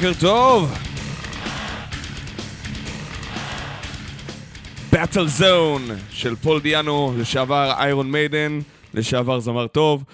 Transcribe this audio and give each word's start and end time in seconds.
בוקר 0.00 0.20
טוב! 0.20 0.72
Battlezone 4.92 5.82
של 6.10 6.36
פול 6.36 6.60
דיאנו, 6.60 7.14
לשעבר 7.18 7.72
Iron 7.78 8.10
Maiden, 8.10 8.58
לשעבר 8.94 9.40
זמר 9.40 9.66
טוב. 9.66 10.04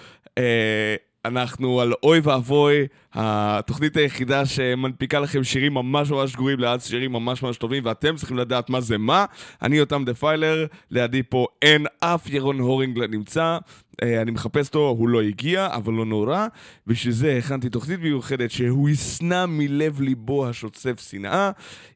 אנחנו 1.27 1.81
על 1.81 1.93
אוי 2.03 2.21
ואבוי, 2.23 2.87
התוכנית 3.15 3.97
היחידה 3.97 4.47
שמנפיקה 4.47 5.21
לכם 5.21 5.45
שירים 5.45 5.75
ממש 5.75 6.11
ממש 6.11 6.37
גרועים 6.37 6.61
ליד 6.61 6.81
שירים 6.81 7.13
ממש 7.13 7.43
ממש 7.43 7.57
טובים, 7.57 7.83
ואתם 7.87 8.17
צריכים 8.17 8.37
לדעת 8.37 8.71
מה 8.71 8.81
זה 8.81 8.99
מה. 8.99 9.25
אני 9.63 9.77
יותם 9.77 10.05
דפיילר, 10.07 10.67
לידי 10.91 11.23
פה 11.23 11.47
אין 11.63 11.87
אף 12.01 12.31
ירון 12.31 12.59
הורינג 12.61 12.99
נמצא. 13.05 13.59
אה, 14.03 14.23
אני 14.23 14.31
מחפש 14.31 14.67
אותו, 14.67 14.89
הוא 14.99 15.09
לא 15.09 15.23
הגיע, 15.23 15.69
אבל 15.75 15.93
לא 15.93 16.05
נורא. 16.05 16.47
בשביל 16.87 17.15
זה 17.15 17.37
הכנתי 17.37 17.69
תוכנית 17.69 18.01
מיוחדת 18.01 18.51
שהוא 18.51 18.89
ישנא 18.89 19.47
מלב 19.47 20.01
ליבו 20.01 20.49
השוצף 20.49 21.09
שנאה. 21.11 21.51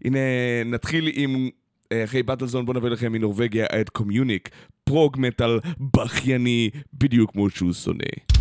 הנה, 0.05 0.19
נתחיל 0.65 1.11
עם 1.13 1.49
אה, 1.93 2.05
אחרי 2.05 2.23
באטלזון 2.23 2.67
בוא 2.67 2.75
נביא 2.75 2.89
לכם 2.89 3.13
מנורבגיה 3.13 3.67
את 3.81 3.89
קומיוניק, 3.89 4.49
פרוג 4.85 5.17
מטאל 5.21 5.61
בכייני, 5.97 6.71
בדיוק 6.95 7.33
כמו 7.33 7.51
שהוא 7.51 7.73
שונא. 7.73 8.40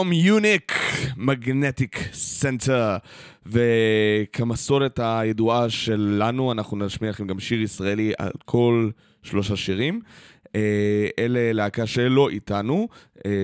Communic 0.00 0.72
Magnetic 1.16 1.98
Center 2.12 2.96
וכמסורת 3.46 5.00
הידועה 5.02 5.70
שלנו 5.70 6.52
אנחנו 6.52 6.76
נשמיע 6.76 7.10
לכם 7.10 7.26
גם 7.26 7.40
שיר 7.40 7.62
ישראלי 7.62 8.12
על 8.18 8.30
כל 8.44 8.90
שלושה 9.22 9.56
שירים 9.56 10.00
אלה 11.18 11.52
להקה 11.52 11.86
שלא 11.86 12.28
איתנו, 12.28 12.88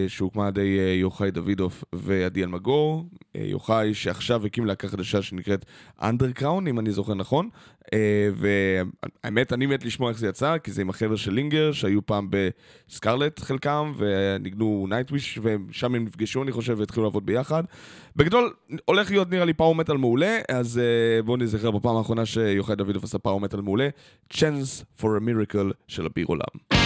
שהוקמה 0.08 0.42
על 0.42 0.48
ידי 0.48 0.98
יוחאי 1.00 1.30
דוידוף 1.30 1.84
ועדי 1.92 2.42
אלמגור. 2.42 3.04
יוחאי 3.34 3.94
שעכשיו 3.94 4.46
הקים 4.46 4.66
להקה 4.66 4.88
חדשה 4.88 5.22
שנקראת 5.22 5.64
Undercrown, 6.02 6.66
אם 6.66 6.78
אני 6.78 6.92
זוכר 6.92 7.14
נכון. 7.14 7.48
והאמת, 8.34 9.52
אני 9.52 9.66
מת 9.66 9.84
לשמוע 9.84 10.10
איך 10.10 10.18
זה 10.18 10.28
יצא, 10.28 10.58
כי 10.58 10.70
זה 10.70 10.82
עם 10.82 10.90
החבר'ה 10.90 11.16
של 11.16 11.32
לינגר, 11.32 11.72
שהיו 11.72 12.06
פעם 12.06 12.28
ב 12.30 12.44
Scarlet 12.44 13.40
חלקם, 13.40 13.92
וניגנו 13.96 14.86
Nightwish, 14.88 15.38
ושם 15.42 15.94
הם 15.94 16.04
נפגשו, 16.04 16.42
אני 16.42 16.52
חושב, 16.52 16.76
והתחילו 16.78 17.04
לעבוד 17.04 17.26
ביחד. 17.26 17.64
בגדול, 18.16 18.52
הולך 18.84 19.10
להיות 19.10 19.30
נראה 19.30 19.44
לי 19.44 19.52
פאור 19.52 19.74
מטאל 19.74 19.96
מעולה, 19.96 20.38
אז 20.48 20.80
בואו 21.24 21.36
נזכר 21.36 21.70
בפעם 21.70 21.96
האחרונה 21.96 22.26
שיוחאי 22.26 22.76
דוידוף 22.76 23.04
עשה 23.04 23.18
פאור 23.18 23.40
מטאל 23.40 23.60
מעולה, 23.60 23.88
Chance 24.32 25.00
for 25.00 25.04
a 25.04 25.20
Miracle 25.20 25.72
של 25.88 26.06
אביר 26.06 26.26
עולם. 26.26 26.85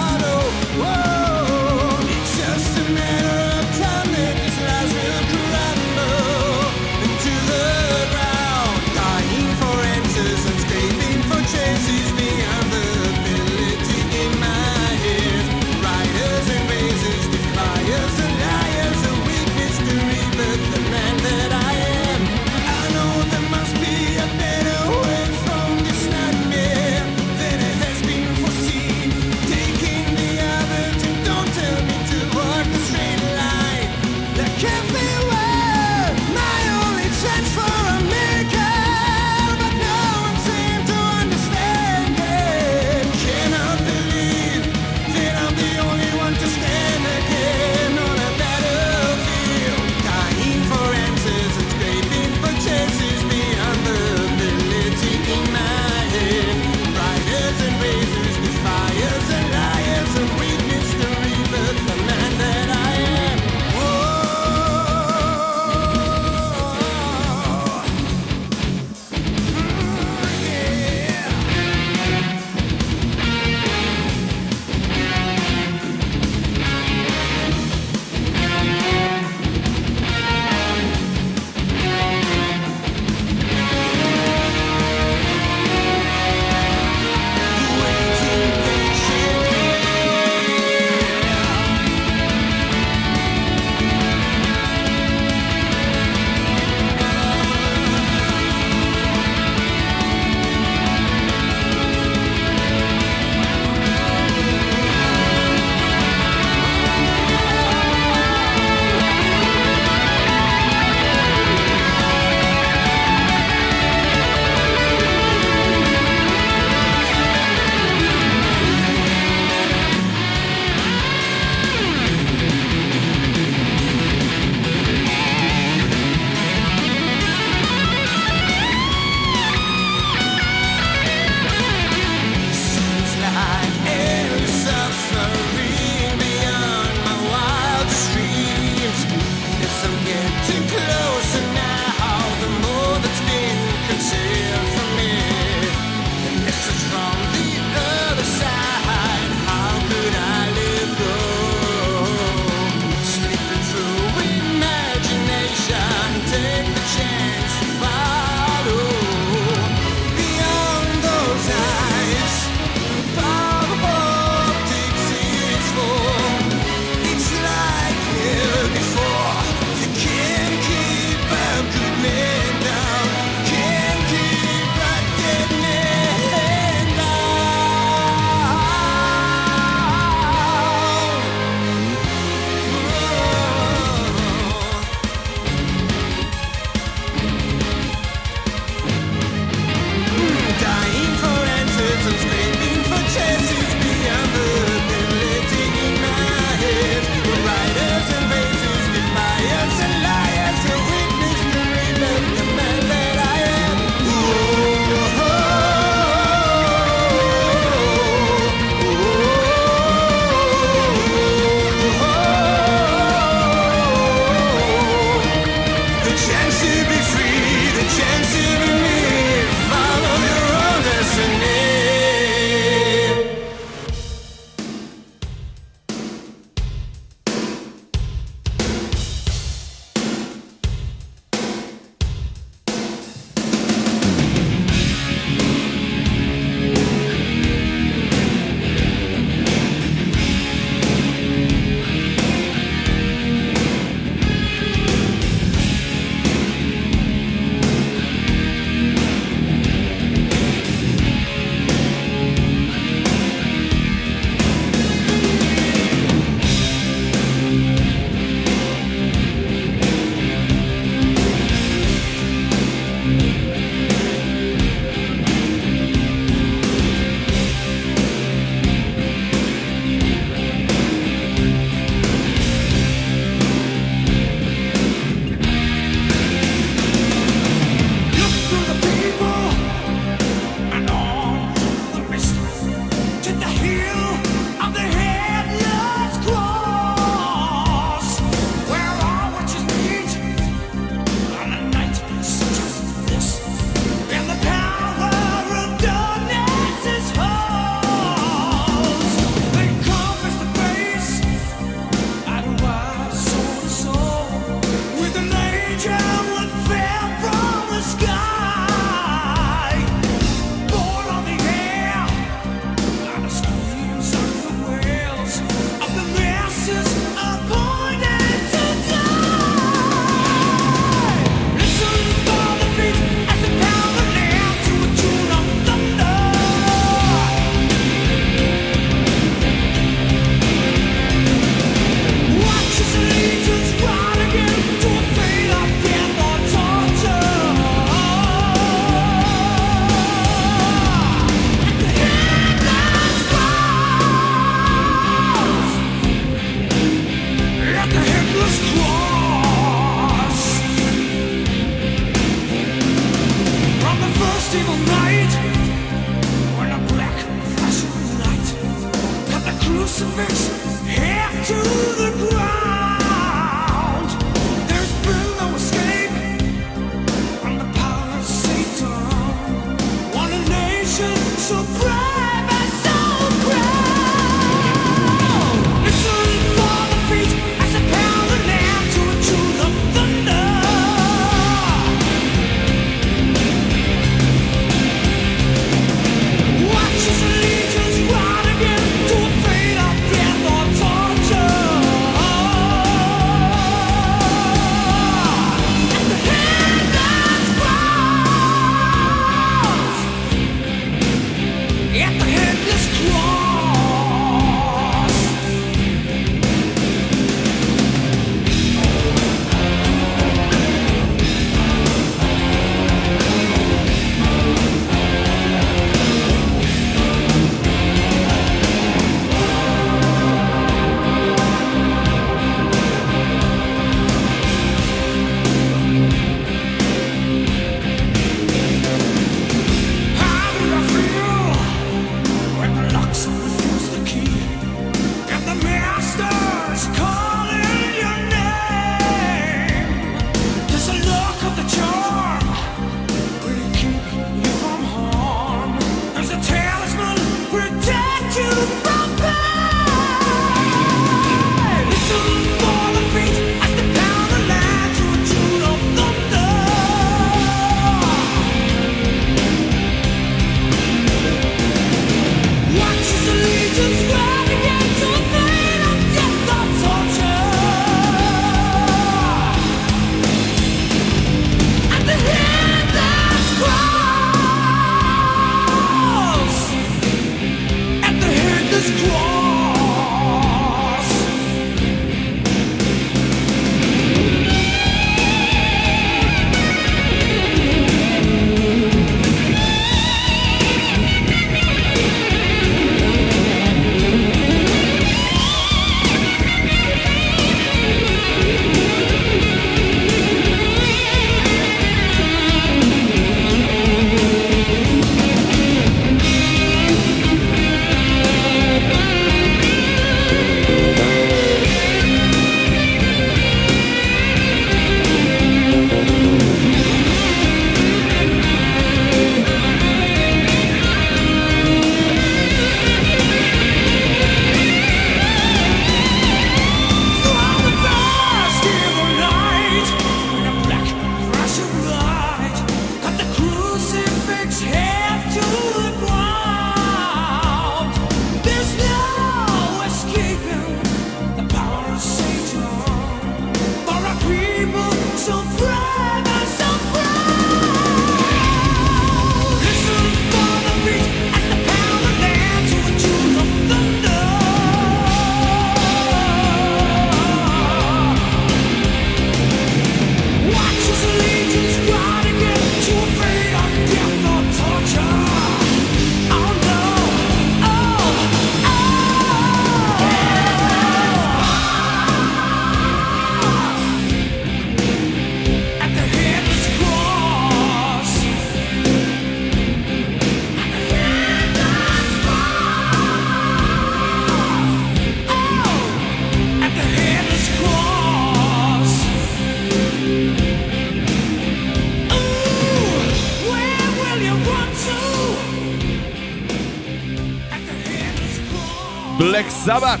סבת 599.66 600.00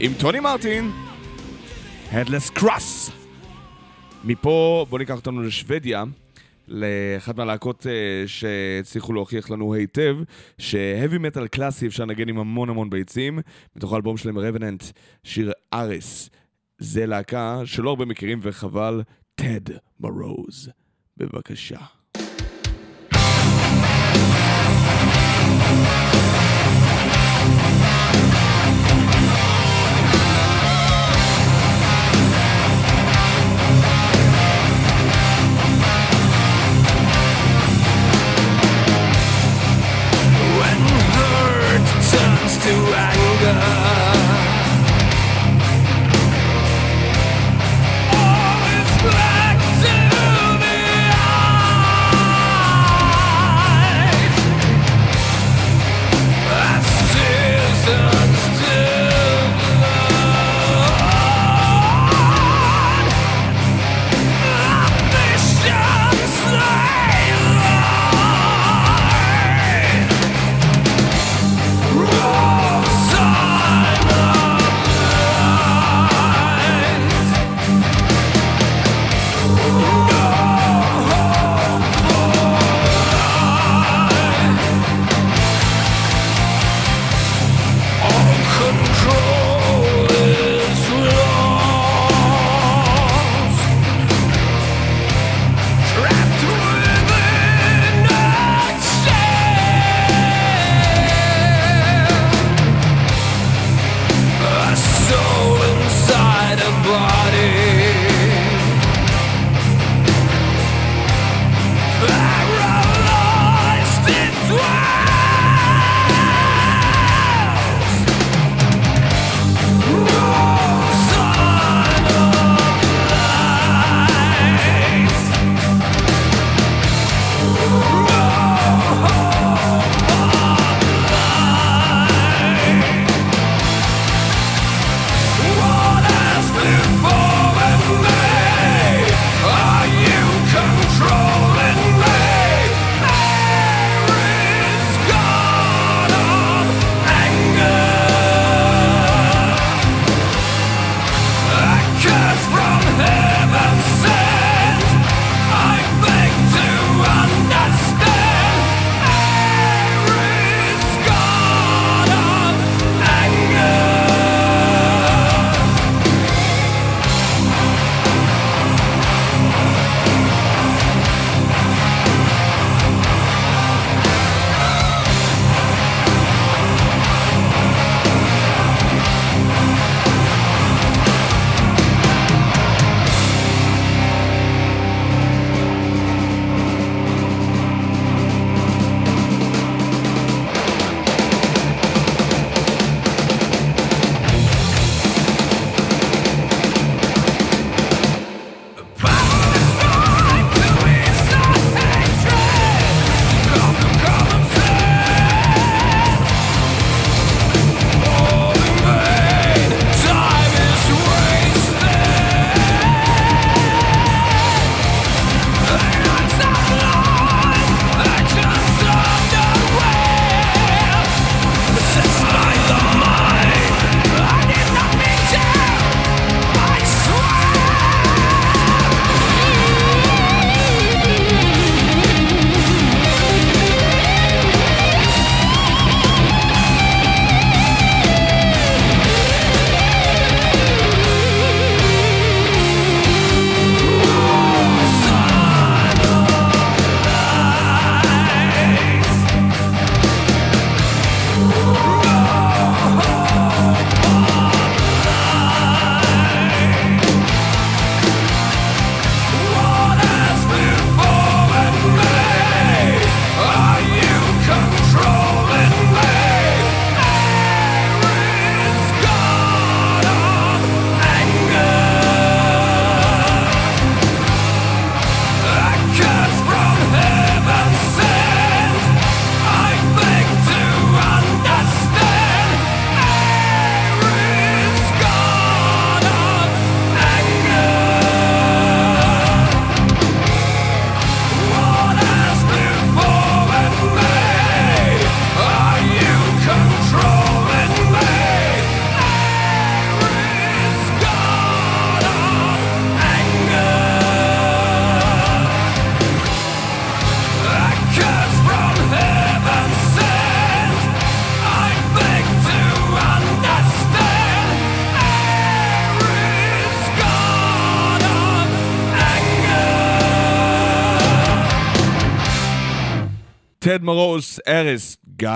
עם 0.00 0.12
טוני 0.20 0.40
מרטין, 0.40 0.90
Headless 2.10 2.58
Cross. 2.58 3.12
מפה 4.24 4.86
בוא 4.90 4.98
ניקח 4.98 5.16
אותנו 5.16 5.42
לשוודיה, 5.42 6.04
לאחת 6.68 7.36
מהלהקות 7.36 7.86
uh, 7.86 7.88
שהצליחו 8.28 9.12
להוכיח 9.12 9.50
לנו 9.50 9.74
היטב 9.74 10.16
שהאבי 10.58 11.18
מטאל 11.18 11.48
קלאסי 11.48 11.86
אפשר 11.86 12.04
לנגן 12.04 12.28
עם 12.28 12.38
המון 12.38 12.68
המון 12.68 12.90
ביצים, 12.90 13.38
מתוך 13.76 13.92
האלבום 13.92 14.16
שלהם 14.16 14.38
רבננט, 14.38 14.84
שיר 15.24 15.52
אריס. 15.74 16.30
זה 16.78 17.06
להקה 17.06 17.60
שלא 17.64 17.90
הרבה 17.90 18.04
מכירים 18.04 18.38
וחבל, 18.42 19.02
טד 19.34 19.74
מרוז. 20.00 20.70
בבקשה. 21.16 21.97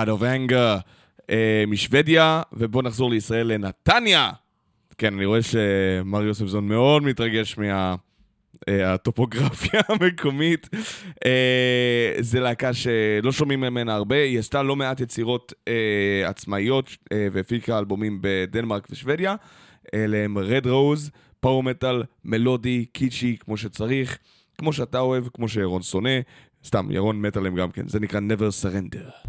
God 0.03 0.07
of 0.07 0.21
Anger, 0.21 0.81
אה, 1.29 1.63
משוודיה, 1.67 2.41
ובואו 2.53 2.83
נחזור 2.83 3.11
לישראל 3.11 3.47
לנתניה. 3.47 4.31
כן, 4.97 5.13
אני 5.13 5.25
רואה 5.25 5.41
שמר 5.41 6.23
יוספזון 6.23 6.67
מאוד 6.67 7.03
מתרגש 7.03 7.57
מה... 7.57 7.95
אה, 8.69 8.93
הטופוגרפיה 8.93 9.81
המקומית. 9.89 10.69
אה, 11.25 12.13
זה 12.19 12.39
להקה 12.39 12.73
שלא 12.73 13.31
שומעים 13.31 13.59
ממנה 13.59 13.93
הרבה, 13.93 14.15
היא 14.15 14.39
עשתה 14.39 14.63
לא 14.63 14.75
מעט 14.75 14.99
יצירות 14.99 15.53
אה, 15.67 16.29
עצמאיות 16.29 16.97
והפיקה 17.31 17.79
אלבומים 17.79 18.19
בדנמרק 18.21 18.87
ושוודיה. 18.89 19.35
אלה 19.93 20.17
הם 20.17 20.37
רד 20.37 20.67
רוז, 20.67 21.11
פאור 21.39 21.63
מטאל, 21.63 22.03
מלודי, 22.25 22.85
קיצ'י, 22.93 23.37
כמו 23.39 23.57
שצריך, 23.57 24.17
כמו 24.57 24.73
שאתה 24.73 24.99
אוהב, 24.99 25.23
כמו 25.33 25.47
שירון 25.47 25.81
שונא. 25.81 26.19
סתם, 26.65 26.91
ירון 26.91 27.21
מת 27.21 27.37
עליהם 27.37 27.55
גם 27.55 27.71
כן, 27.71 27.87
זה 27.87 27.99
נקרא 27.99 28.19
never 28.19 28.63
surrender. 28.63 29.27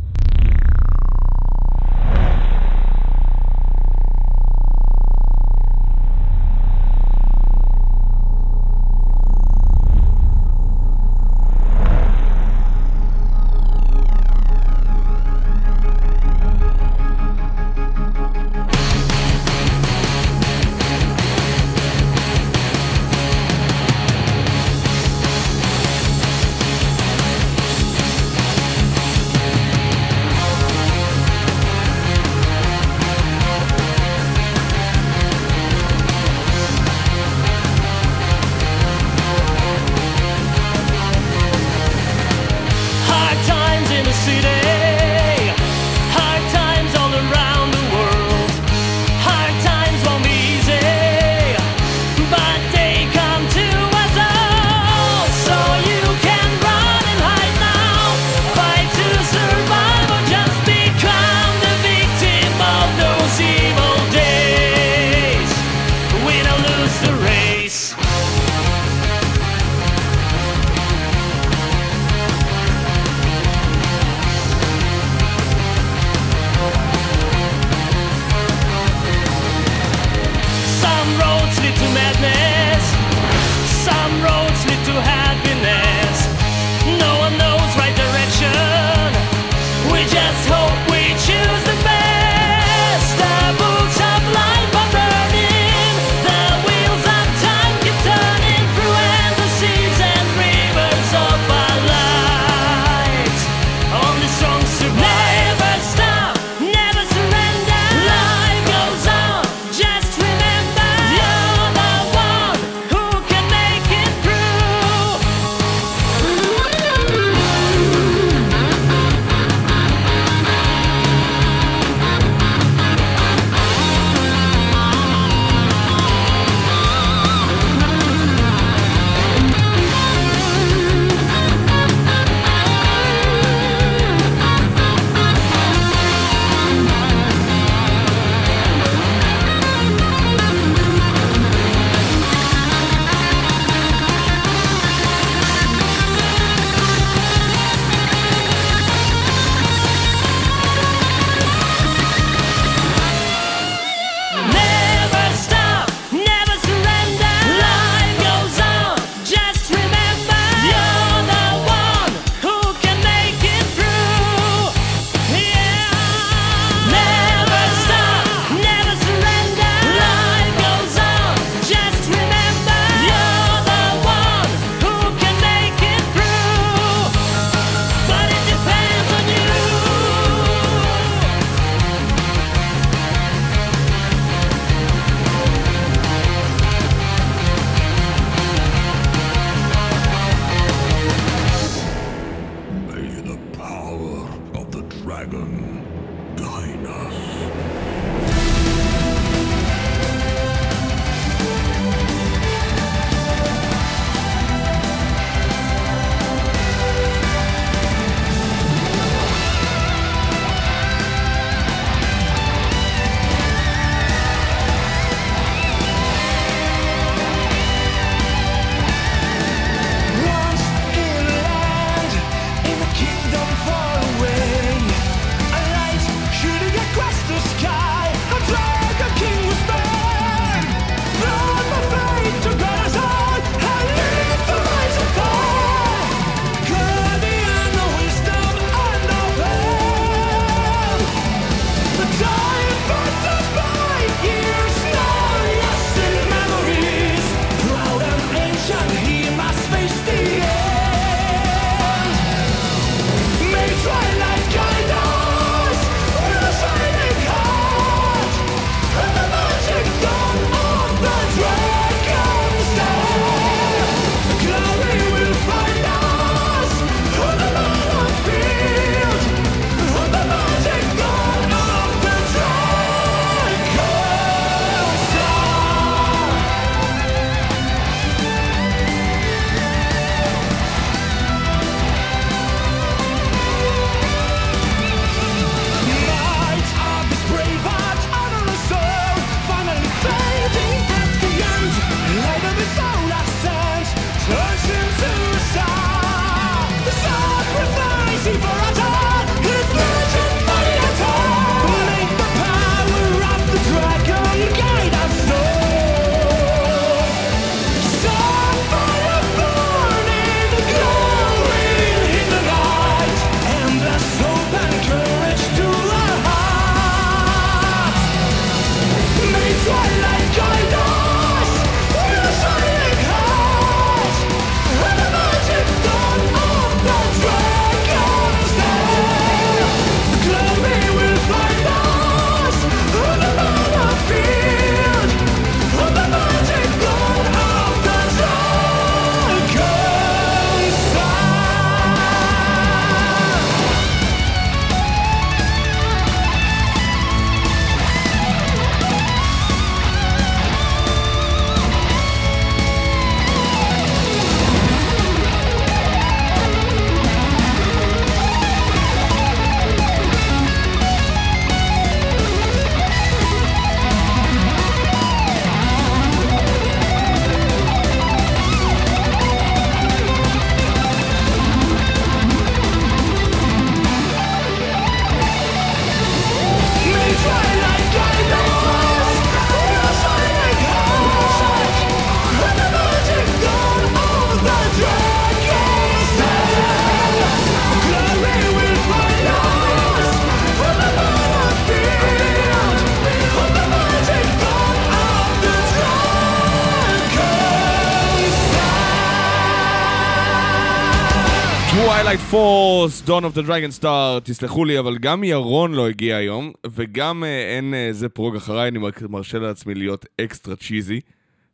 Force, 402.34 403.00
Dawn 403.08 403.24
of 403.24 403.36
the 403.36 403.46
Dragon 403.46 403.80
Star, 403.80 404.20
תסלחו 404.24 404.64
לי, 404.64 404.78
אבל 404.78 404.98
גם 404.98 405.24
ירון 405.24 405.74
לא 405.74 405.88
הגיע 405.88 406.16
היום, 406.16 406.52
וגם 406.66 407.24
אה, 407.24 407.56
אין 407.56 407.74
איזה 407.74 408.08
prog 408.08 408.36
אחריי, 408.36 408.68
אני 408.68 408.78
מרשה 409.08 409.38
לעצמי 409.38 409.74
להיות 409.74 410.06
extra 410.20 410.56
cheesy, 410.56 411.00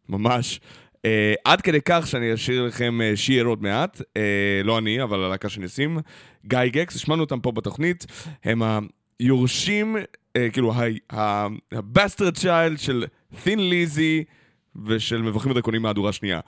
ממש. 0.09 0.61
אה, 1.05 1.35
עד 1.45 1.61
כדי 1.61 1.78
כך 1.85 2.07
שאני 2.07 2.35
אשאיר 2.35 2.66
לכם 2.66 3.01
אה, 3.03 3.12
שיר 3.16 3.45
עוד 3.45 3.62
מעט, 3.62 4.03
אה, 4.16 4.62
לא 4.64 4.78
אני, 4.78 5.03
אבל 5.03 5.24
הלהקה 5.24 5.49
שאני 5.49 5.66
אשים, 5.66 5.99
Gygax, 6.46 6.96
השמענו 6.97 7.22
אותם 7.22 7.41
פה 7.41 7.53
בתוכנית, 7.53 8.07
הם 8.45 8.62
היורשים, 9.20 9.97
אה, 10.37 10.51
כאילו, 10.53 10.72
ה 11.72 11.80
bastard 11.80 12.36
child 12.36 12.78
של 12.78 13.05
Thin 13.42 13.68
Lizzy 13.68 14.24
ושל 14.87 15.22
מבוכים 15.22 15.51
ודרקונים 15.51 15.83
מהדורה 15.83 16.12
שנייה. 16.12 16.41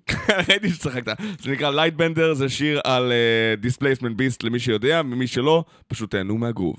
ראיתי 0.48 0.68
שצחקת. 0.68 1.16
זה 1.40 1.50
נקרא 1.50 1.70
Lightbender, 1.70 2.34
זה 2.34 2.48
שיר 2.48 2.80
על 2.84 3.12
displacement 3.60 4.12
uh, 4.12 4.18
beast 4.18 4.42
למי 4.42 4.58
שיודע, 4.58 5.02
למי 5.02 5.26
שלא, 5.26 5.64
פשוט 5.88 6.10
תהנו 6.10 6.38
מהגרוב. 6.38 6.76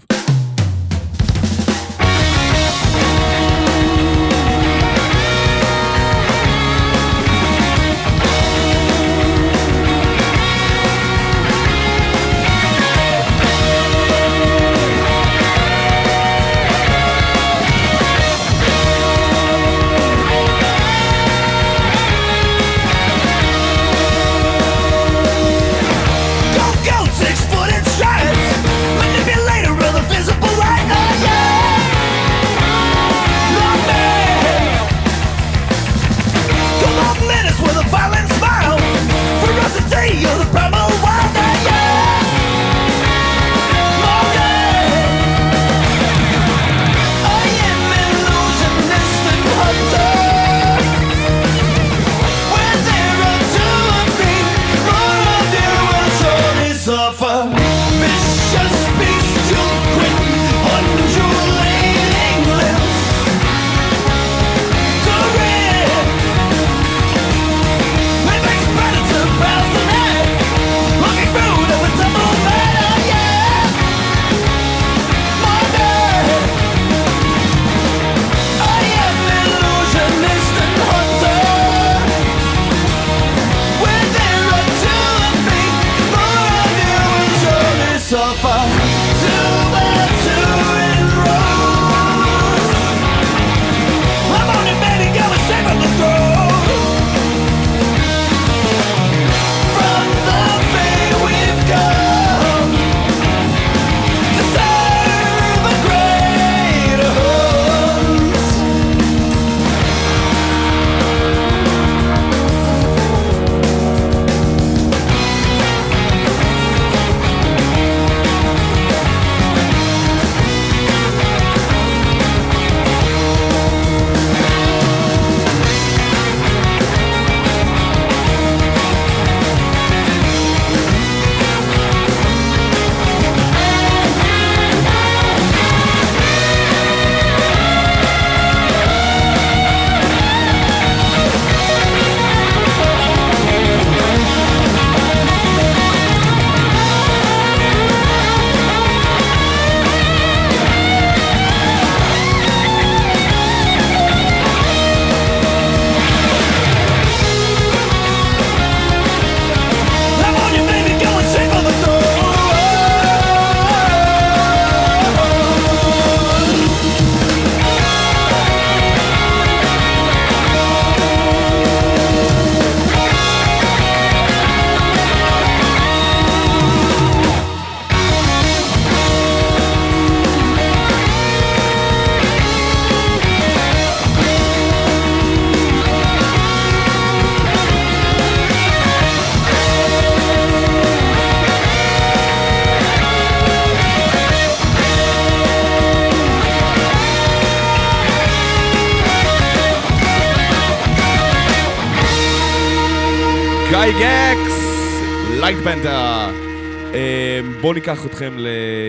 בואו 207.62 207.74
ניקח 207.74 208.06
אתכם. 208.06 208.34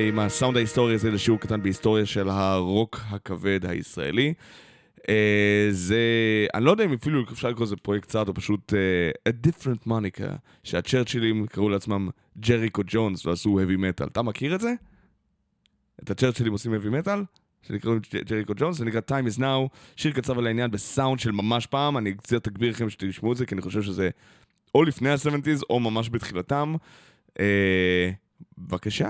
עם 0.09 0.19
הסאונד 0.19 0.57
ההיסטורי 0.57 0.95
הזה 0.95 1.11
לשיעור 1.11 1.41
קטן 1.41 1.63
בהיסטוריה 1.63 2.07
של 2.07 2.29
הרוק 2.29 3.01
הכבד 3.11 3.61
הישראלי. 3.67 4.35
Uh, 4.97 5.07
זה, 5.71 5.97
אני 6.55 6.65
לא 6.65 6.71
יודע 6.71 6.85
אם 6.85 6.93
אפילו 6.93 7.23
אפשר 7.33 7.49
לקרוא 7.49 7.67
לזה 7.67 7.77
פרויקט 7.77 8.09
צעד 8.09 8.29
או 8.29 8.35
פשוט 8.35 8.73
uh, 8.73 9.31
a 9.31 9.49
different 9.49 9.89
monica, 9.89 10.37
שהצ'רצ'ילים 10.63 11.47
קראו 11.47 11.69
לעצמם 11.69 12.09
ג'ריקו 12.39 12.83
ג'ונס 12.87 13.27
ועשו 13.27 13.61
heavy 13.61 13.79
metal. 13.79 14.07
אתה 14.07 14.23
מכיר 14.23 14.55
את 14.55 14.61
זה? 14.61 14.75
את 16.03 16.11
הצ'רצ'ילים 16.11 16.53
עושים 16.53 16.75
heavy 16.75 17.05
metal? 17.05 17.19
שנקראים 17.63 18.01
ג'ריקו 18.25 18.53
ג'ונס, 18.57 18.77
זה 18.77 18.85
נקרא 18.85 19.01
Time 19.11 19.35
is 19.35 19.39
Now, 19.39 19.77
שיר 19.97 20.13
קצר 20.13 20.39
על 20.39 20.47
העניין 20.47 20.71
בסאונד 20.71 21.21
של 21.21 21.33
ממש 21.33 21.67
פעם, 21.67 21.99
אני 21.99 22.15
קצת 22.15 22.47
אגביר 22.47 22.71
לכם 22.71 22.91
שתשמעו 22.91 23.33
את 23.33 23.37
זה, 23.37 23.47
כי 23.47 23.55
אני 23.55 23.63
חושב 23.63 23.83
שזה 23.83 24.11
או 24.75 24.85
לפני 24.85 25.11
ה-70's 25.11 25.63
או 25.71 25.81
ממש 25.81 26.09
בתחילתם. 26.09 26.75
Uh, 27.33 27.37
בבקשה. 28.59 29.09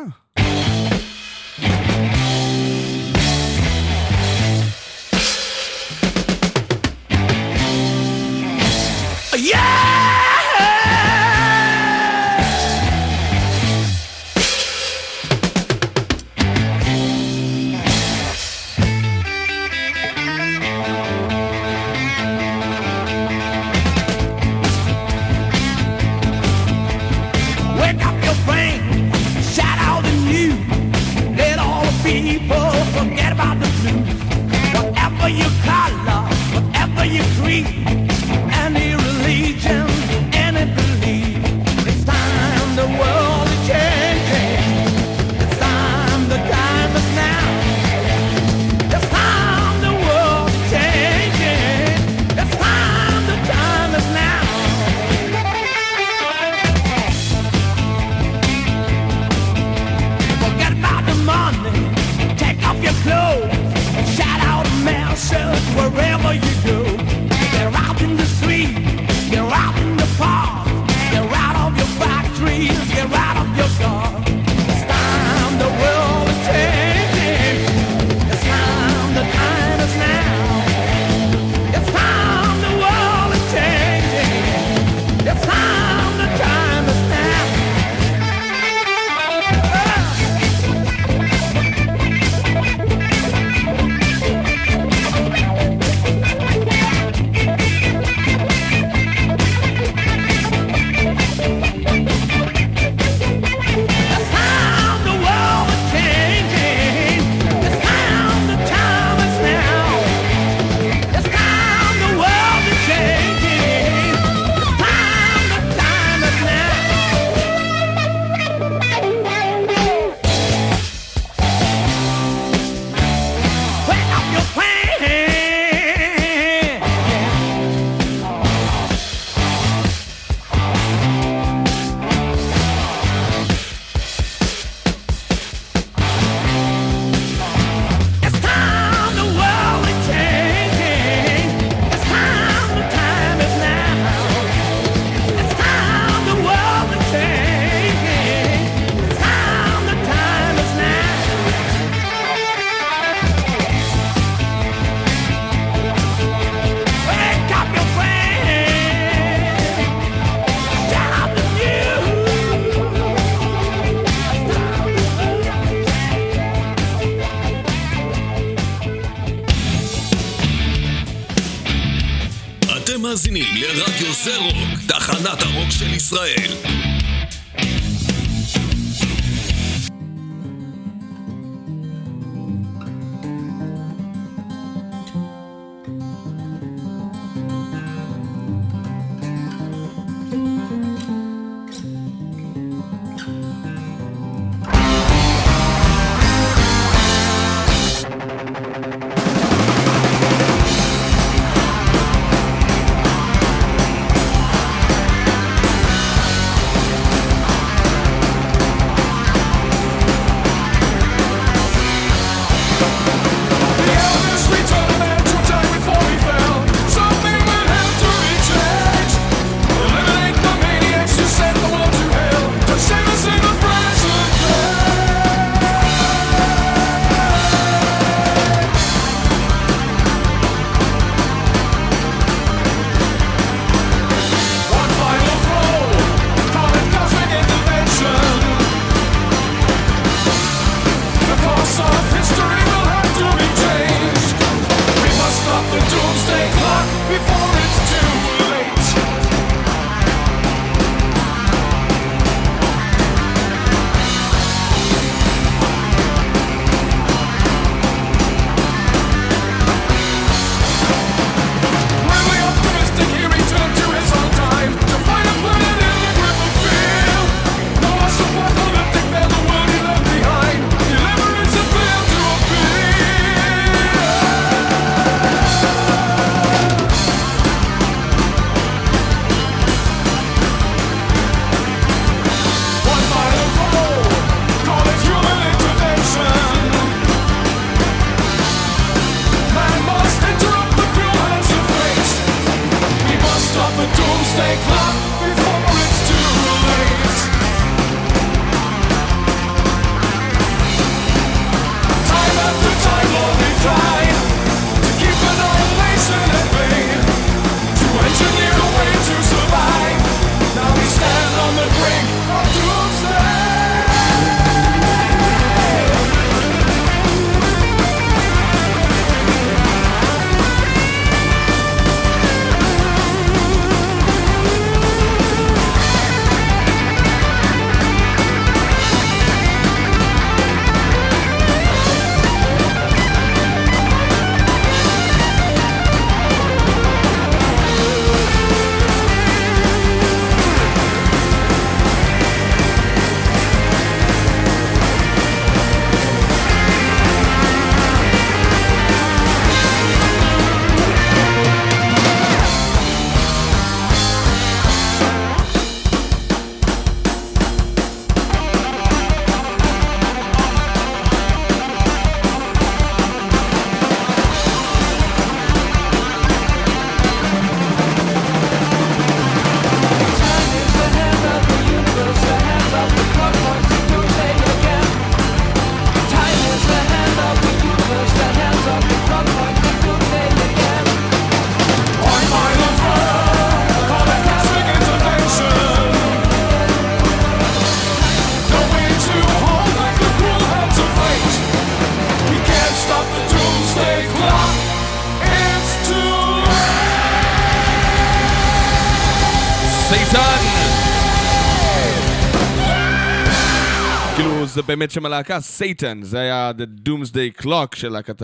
באמת 404.76 404.90
שם 404.90 405.06
הלהקה, 405.06 405.40
סייטן, 405.40 406.02
זה 406.02 406.20
היה 406.20 406.52
The 406.58 406.88
Doomsday 406.88 407.42
Clock 407.42 407.76
של 407.76 407.88
להקת 407.88 408.22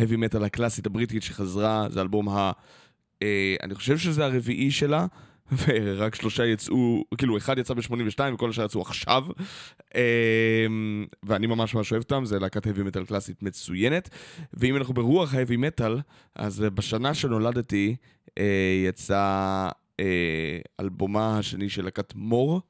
מטאל 0.00 0.44
הקלאסית 0.44 0.86
הבריטית 0.86 1.22
שחזרה, 1.22 1.86
זה 1.90 2.00
אלבום 2.00 2.28
ה... 2.28 2.52
אה, 3.22 3.56
אני 3.62 3.74
חושב 3.74 3.98
שזה 3.98 4.24
הרביעי 4.24 4.70
שלה, 4.70 5.06
ורק 5.66 6.14
שלושה 6.14 6.46
יצאו, 6.46 7.04
כאילו 7.18 7.36
אחד 7.36 7.58
יצא 7.58 7.74
ב-82 7.74 8.34
וכל 8.34 8.50
השאר 8.50 8.64
יצאו 8.64 8.82
עכשיו. 8.82 9.24
אה, 9.94 10.66
ואני 11.22 11.46
ממש 11.46 11.74
ממש 11.74 11.92
אוהב 11.92 12.02
אותם, 12.02 12.24
זה 12.24 12.38
להקת 12.38 12.66
האבי 12.66 12.82
מטאל 12.82 13.04
קלאסית 13.04 13.42
מצוינת. 13.42 14.08
ואם 14.54 14.76
אנחנו 14.76 14.94
ברוח 14.94 15.34
מטאל, 15.56 15.98
אז 16.34 16.60
בשנה 16.60 17.14
שנולדתי 17.14 17.96
אה, 18.38 18.84
יצא 18.88 19.68
אה, 20.00 20.58
אלבומה 20.80 21.38
השני 21.38 21.68
של 21.68 21.84
להקת 21.84 22.14
מור. 22.14 22.60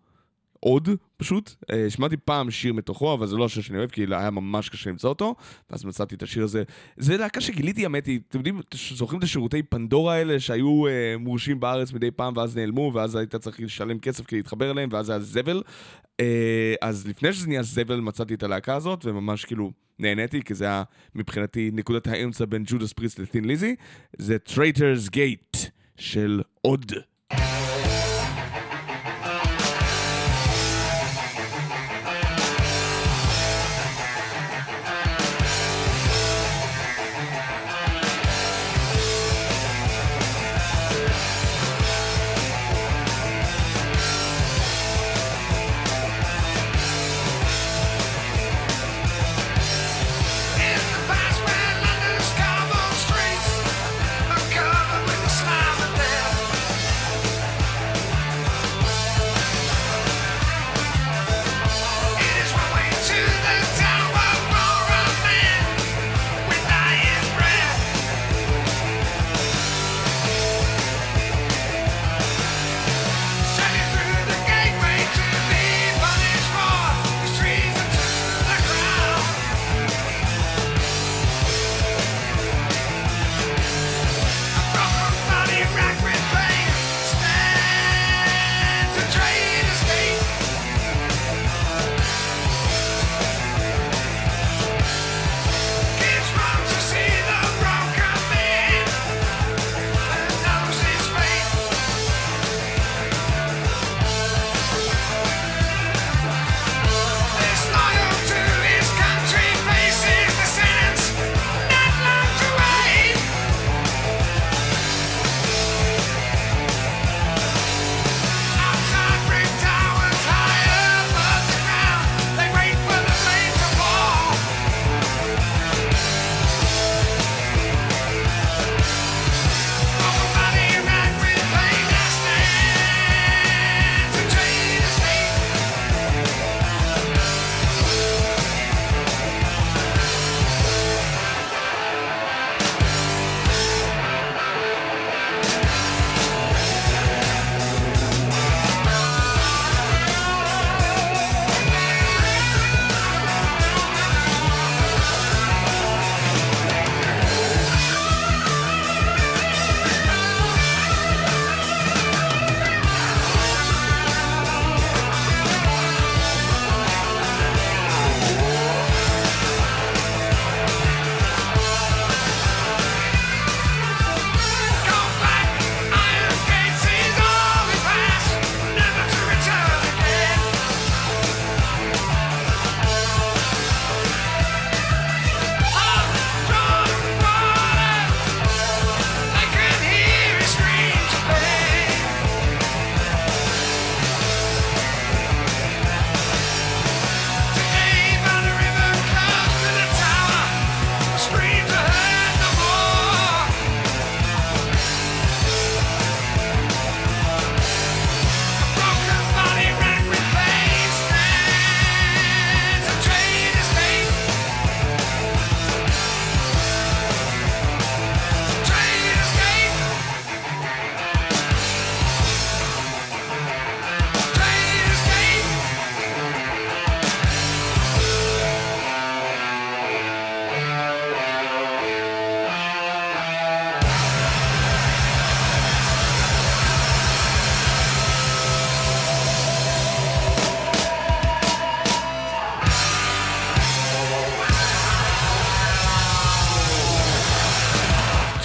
עוד, 0.60 0.88
פשוט. 1.16 1.54
אה, 1.72 1.90
שמעתי 1.90 2.16
פעם 2.16 2.50
שיר 2.50 2.72
מתוכו, 2.72 3.14
אבל 3.14 3.26
זה 3.26 3.36
לא 3.36 3.44
השיר 3.44 3.62
שאני 3.62 3.78
אוהב, 3.78 3.90
כי 3.90 4.06
היה 4.10 4.30
ממש 4.30 4.68
קשה 4.68 4.90
למצוא 4.90 5.08
אותו, 5.08 5.34
ואז 5.70 5.84
מצאתי 5.84 6.14
את 6.14 6.22
השיר 6.22 6.44
הזה. 6.44 6.62
זה 6.96 7.16
להקה 7.16 7.40
שגיליתי, 7.40 7.84
האמת 7.84 8.06
היא, 8.06 8.20
אתם 8.28 8.38
יודעים, 8.38 8.60
זוכרים 8.94 9.18
את 9.18 9.24
השירותי 9.24 9.62
פנדורה 9.62 10.14
האלה 10.14 10.40
שהיו 10.40 10.86
אה, 10.86 11.14
מורשים 11.18 11.60
בארץ 11.60 11.92
מדי 11.92 12.10
פעם, 12.10 12.36
ואז 12.36 12.56
נעלמו, 12.56 12.90
ואז 12.94 13.16
היית 13.16 13.36
צריך 13.36 13.60
לשלם 13.60 13.98
כסף 13.98 14.26
כדי 14.26 14.38
להתחבר 14.38 14.70
אליהם, 14.70 14.88
ואז 14.92 15.10
היה 15.10 15.20
זבל. 15.20 15.62
אה, 16.20 16.74
אז 16.82 17.06
לפני 17.06 17.32
שזה 17.32 17.48
נהיה 17.48 17.62
זבל, 17.62 18.00
מצאתי 18.00 18.34
את 18.34 18.42
הלהקה 18.42 18.74
הזאת, 18.74 19.06
וממש 19.06 19.44
כאילו... 19.44 19.70
נהניתי, 20.02 20.42
כי 20.42 20.54
זה 20.54 20.64
היה 20.64 20.82
מבחינתי 21.14 21.70
נקודת 21.72 22.06
האמצע 22.06 22.44
בין 22.44 22.62
Judas 22.66 22.92
Priest 22.92 23.18
ל 23.18 23.23
Thin 23.23 23.44
Lizzy, 23.44 23.74
זה 24.18 24.38
Traitors 24.38 25.08
Gate 25.08 25.56
של 25.96 26.42
עוד. 26.62 26.92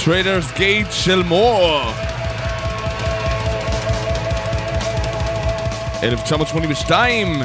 Traitors 0.06 0.52
Gate 0.52 0.88
של 0.92 1.24
מור. 1.24 1.82
1982! 6.04 7.42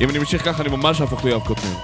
אם 0.00 0.10
אני 0.10 0.18
ממשיך 0.18 0.44
ככה, 0.44 0.62
אני 0.62 0.70
ממש 0.70 1.00
אהפוך 1.00 1.24
ליואב 1.24 1.46
קוטנר. 1.46 1.74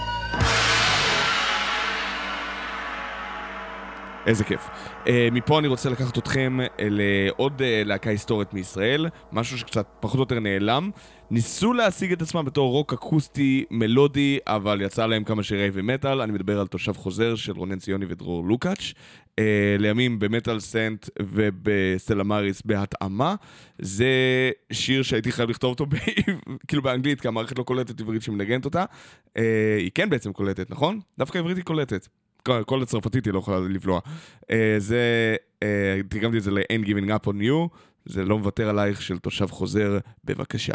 איזה 4.26 4.44
כיף. 4.44 4.68
Uh, 5.06 5.08
מפה 5.32 5.58
אני 5.58 5.68
רוצה 5.68 5.90
לקחת 5.90 6.18
אתכם 6.18 6.58
לעוד 6.78 7.60
uh, 7.60 7.88
להקה 7.88 8.10
היסטורית 8.10 8.54
מישראל, 8.54 9.08
משהו 9.32 9.58
שקצת 9.58 9.86
פחות 10.00 10.16
או 10.16 10.20
יותר 10.20 10.40
נעלם. 10.40 10.90
ניסו 11.30 11.72
להציג 11.72 12.12
את 12.12 12.22
עצמם 12.22 12.44
בתור 12.44 12.70
רוק 12.70 12.92
אקוסטי 12.92 13.64
מלודי, 13.70 14.38
אבל 14.46 14.82
יצא 14.82 15.06
להם 15.06 15.24
כמה 15.24 15.42
שירי 15.42 15.70
מטאל. 15.72 16.20
אני 16.20 16.32
מדבר 16.32 16.60
על 16.60 16.66
תושב 16.66 16.92
חוזר 16.92 17.34
של 17.34 17.52
רונן 17.52 17.78
ציוני 17.78 18.06
ודרור 18.08 18.44
לוקאץ'. 18.44 18.92
לימים 19.78 20.18
במטאל 20.18 20.60
סנט 20.60 21.08
ובסטלמריס 21.22 22.62
בהתאמה. 22.64 23.34
זה 23.78 24.10
שיר 24.72 25.02
שהייתי 25.02 25.32
חייב 25.32 25.50
לכתוב 25.50 25.70
אותו. 25.70 25.86
כאילו 26.68 26.82
באנגלית, 26.82 27.20
כי 27.20 27.28
המערכת 27.28 27.58
לא 27.58 27.62
קולטת 27.62 28.00
עברית 28.00 28.22
שמנגנת 28.22 28.64
אותה. 28.64 28.84
היא 29.78 29.90
כן 29.94 30.10
בעצם 30.10 30.32
קולטת, 30.32 30.70
נכון? 30.70 31.00
דווקא 31.18 31.38
עברית 31.38 31.56
היא 31.56 31.64
קולטת. 31.64 32.08
כל 32.66 32.82
הצרפתית 32.82 33.24
היא 33.24 33.32
לא 33.32 33.38
יכולה 33.38 33.58
לבלוע. 33.60 34.00
Uh, 34.42 34.46
זה, 34.78 35.36
uh, 35.64 35.66
תרגמתי 36.08 36.38
את 36.38 36.42
זה 36.42 36.50
ל-Ain't 36.50 36.86
Giving 36.86 37.08
Up 37.08 37.28
on 37.28 37.42
You, 37.42 37.76
זה 38.04 38.24
לא 38.24 38.38
מוותר 38.38 38.68
עלייך 38.68 39.02
של 39.02 39.18
תושב 39.18 39.46
חוזר, 39.46 39.98
בבקשה. 40.24 40.74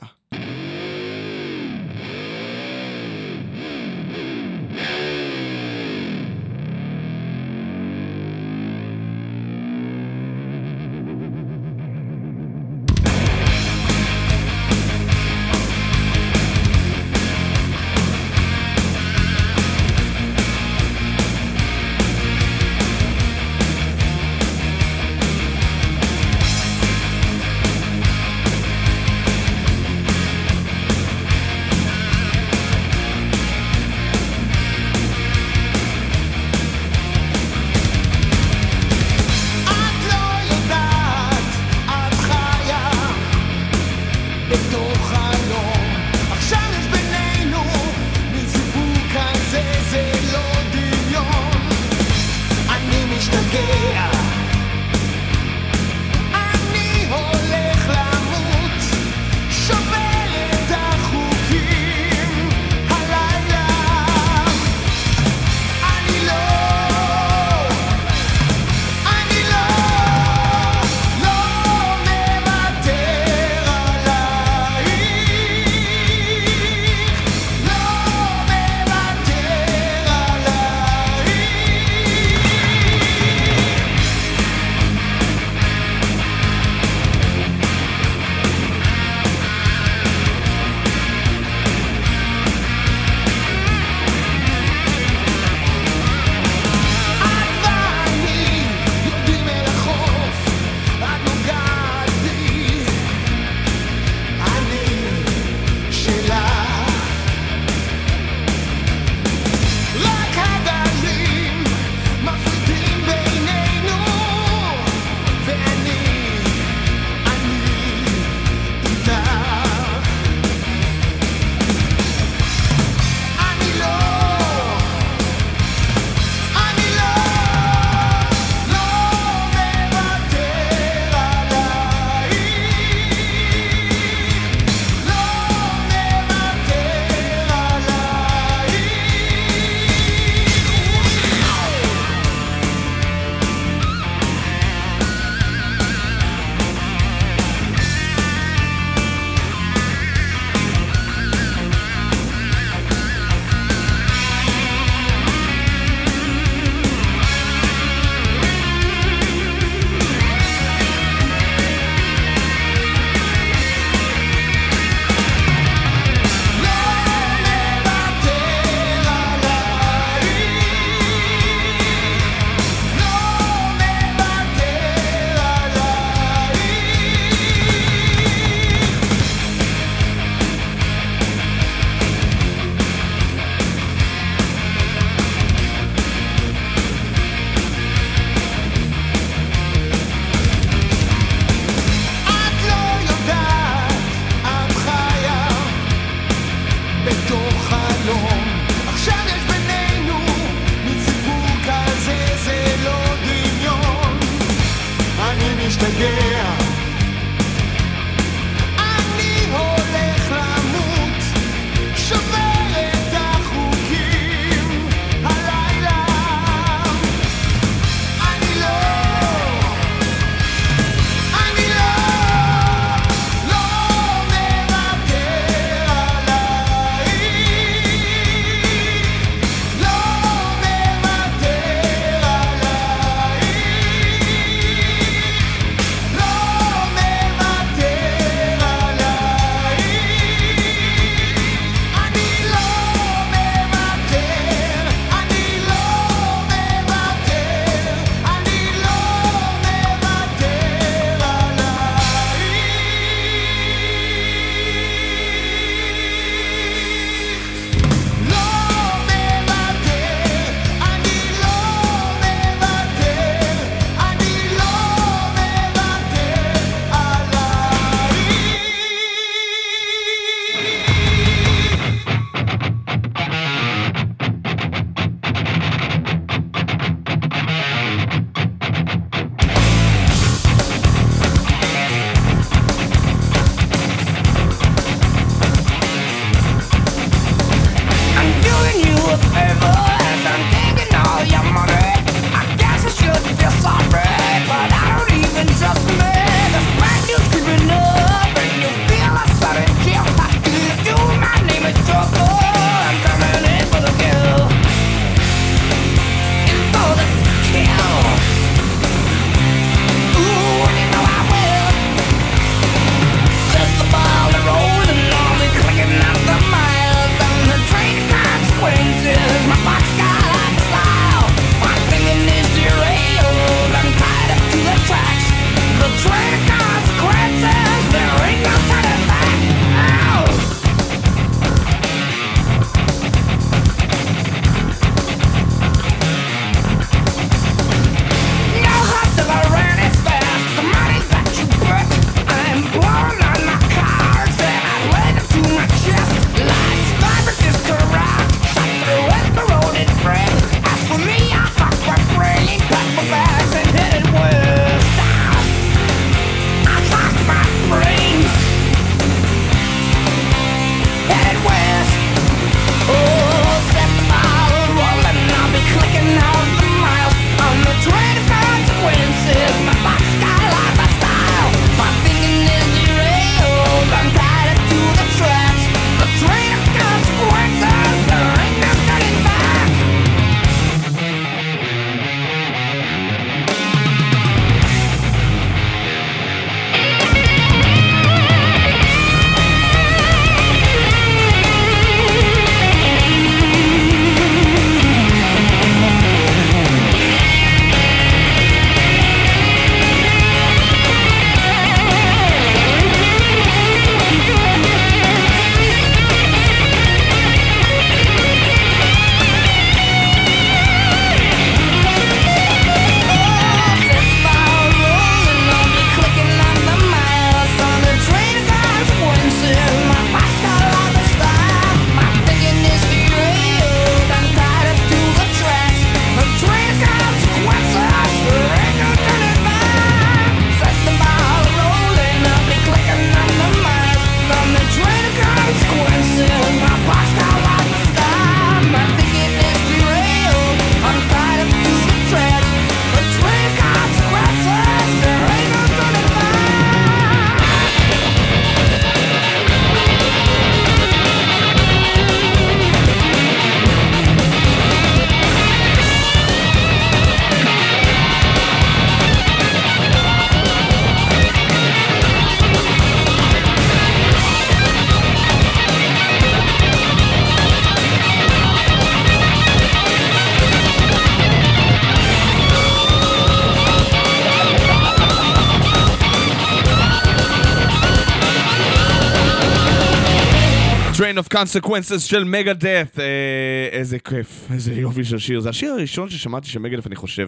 Consequences 481.33 481.99
של 481.99 482.23
Megadeth. 482.23 482.99
אה, 482.99 483.69
איזה 483.71 483.99
כיף, 483.99 484.47
איזה 484.53 484.73
יופי 484.73 485.03
של 485.03 485.17
שיר. 485.17 485.39
זה 485.39 485.49
השיר 485.49 485.73
הראשון 485.73 486.09
ששמעתי 486.09 486.47
של 486.47 486.59
Megadeth, 486.59 486.87
אני 486.87 486.95
חושב. 486.95 487.27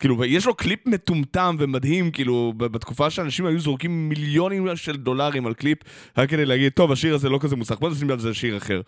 כאילו, 0.00 0.18
ויש 0.18 0.46
לו 0.46 0.54
קליפ 0.54 0.86
מטומטם 0.86 1.56
ומדהים, 1.58 2.10
כאילו, 2.10 2.52
בתקופה 2.56 3.10
שאנשים 3.10 3.46
היו 3.46 3.60
זורקים 3.60 4.08
מיליונים 4.08 4.76
של 4.76 4.96
דולרים 4.96 5.46
על 5.46 5.54
קליפ, 5.54 5.78
רק 6.18 6.30
כדי 6.30 6.46
להגיד, 6.46 6.72
טוב, 6.72 6.92
השיר 6.92 7.14
הזה 7.14 7.28
לא 7.28 7.38
כזה 7.42 7.56
מוצלח, 7.56 7.78
בוא 7.78 7.90
נשים 7.90 8.10
על 8.10 8.18
זה 8.18 8.34
שיר 8.34 8.56
אחר. 8.56 8.80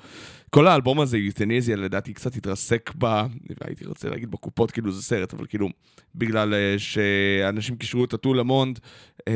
כל 0.50 0.66
האלבום 0.66 1.00
הזה, 1.00 1.18
Youthanasia, 1.18 1.76
לדעתי 1.76 2.12
קצת 2.12 2.36
התרסק 2.36 2.92
ב... 2.98 3.22
הייתי 3.60 3.86
רוצה 3.86 4.08
להגיד 4.08 4.30
בקופות, 4.30 4.70
כאילו 4.70 4.92
זה 4.92 5.02
סרט, 5.02 5.34
אבל 5.34 5.46
כאילו, 5.46 5.68
בגלל 6.14 6.54
אה, 6.54 6.74
שאנשים 6.78 7.76
קישרו 7.76 8.04
את 8.04 8.14
A 8.14 8.18
Tout 8.18 8.34
le 8.34 8.45
Monde, 8.45 8.78
אה, 9.28 9.34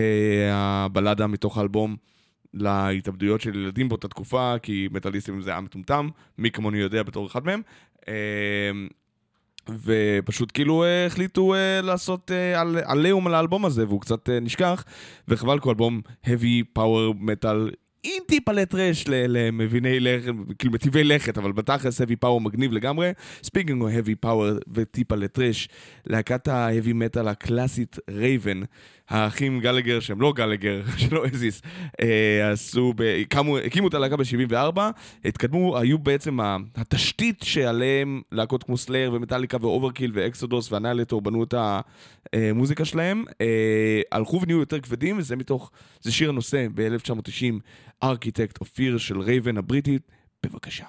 הבלדה 0.53 1.27
מתוך 1.27 1.59
האלבום. 1.59 2.10
להתאבדויות 2.55 3.40
של 3.40 3.55
ילדים 3.55 3.88
באותה 3.88 4.09
תקופה, 4.09 4.55
כי 4.62 4.88
מטאליסטים 4.92 5.40
זה 5.42 5.51
היה 5.51 5.61
מטומטם, 5.61 6.09
מי 6.38 6.51
כמוני 6.51 6.78
יודע 6.78 7.03
בתור 7.03 7.26
אחד 7.26 7.44
מהם. 7.44 7.62
אה, 8.09 8.70
ופשוט 9.84 10.51
כאילו 10.55 10.84
אה, 10.84 11.07
החליטו 11.07 11.55
אה, 11.55 11.80
לעשות 11.82 12.30
אה, 12.30 12.61
על- 12.61 12.78
עליהום 12.84 13.26
על 13.26 13.34
האלבום 13.34 13.64
הזה, 13.64 13.86
והוא 13.86 14.01
קצת 14.01 14.28
נשכח, 14.28 14.84
וחבל 15.28 15.59
הוא 15.62 15.70
אלבום 15.70 16.01
heavy 16.26 16.78
power 16.78 17.14
metal 17.22 17.74
עם 18.03 18.22
טיפ'לה 18.28 18.53
thrash 18.53 19.05
למביני 19.09 20.01
לכת, 20.01 20.32
כאילו 20.59 20.72
מטיבי 20.74 21.05
לכת, 21.05 21.38
אבל 21.38 21.53
בתכלס 21.53 22.01
heavy 22.01 22.14
power 22.24 22.40
מגניב 22.40 22.72
לגמרי. 22.72 23.11
speaking 23.43 23.83
of 23.83 23.91
heavy 23.90 24.26
power 24.26 24.61
וטיפ'לה 24.74 25.14
thrash, 25.14 25.68
להקת 26.07 26.48
ה-heavy 26.48 26.92
metal 26.92 27.28
הקלאסית 27.28 27.96
Raven, 28.11 28.61
האחים 29.11 29.61
גלגר, 29.61 30.01
שהם 30.01 30.21
לא 30.21 30.33
גלגר, 30.33 30.83
של 30.99 31.24
Oasis, 31.33 31.62
אה, 32.01 32.51
עשו, 32.53 32.93
ב- 32.97 33.21
הקימו, 33.21 33.59
הקימו 33.59 33.89
את 33.89 33.95
הלהקה 33.95 34.17
ב-74, 34.17 34.81
התקדמו, 35.25 35.79
היו 35.79 35.99
בעצם 35.99 36.39
התשתית 36.77 37.41
שעליהם 37.43 38.23
להקות 38.33 38.63
כמו 38.63 38.77
סלייר 38.77 39.13
ומטאליקה 39.13 39.57
ואוברקיל 39.61 40.11
ואקסודוס 40.15 40.73
ואנלטור 40.73 41.23
בנו 41.23 41.45
את 41.45 41.55
המוזיקה 42.33 42.85
שלהם. 42.85 43.25
אה, 43.41 44.01
הלכו 44.13 44.41
ונהיו 44.43 44.61
יותר 44.61 44.81
כבדים, 44.81 45.19
וזה 45.19 45.37
מתוך, 45.37 45.71
זה 46.01 46.13
שיר 46.13 46.29
הנושא 46.29 46.67
ב-1990, 46.75 47.55
Architect 48.03 48.61
of 48.61 48.73
Fear 48.73 48.99
של 48.99 49.21
Raven 49.20 49.57
הבריטית. 49.57 50.21
בבקשה. 50.47 50.85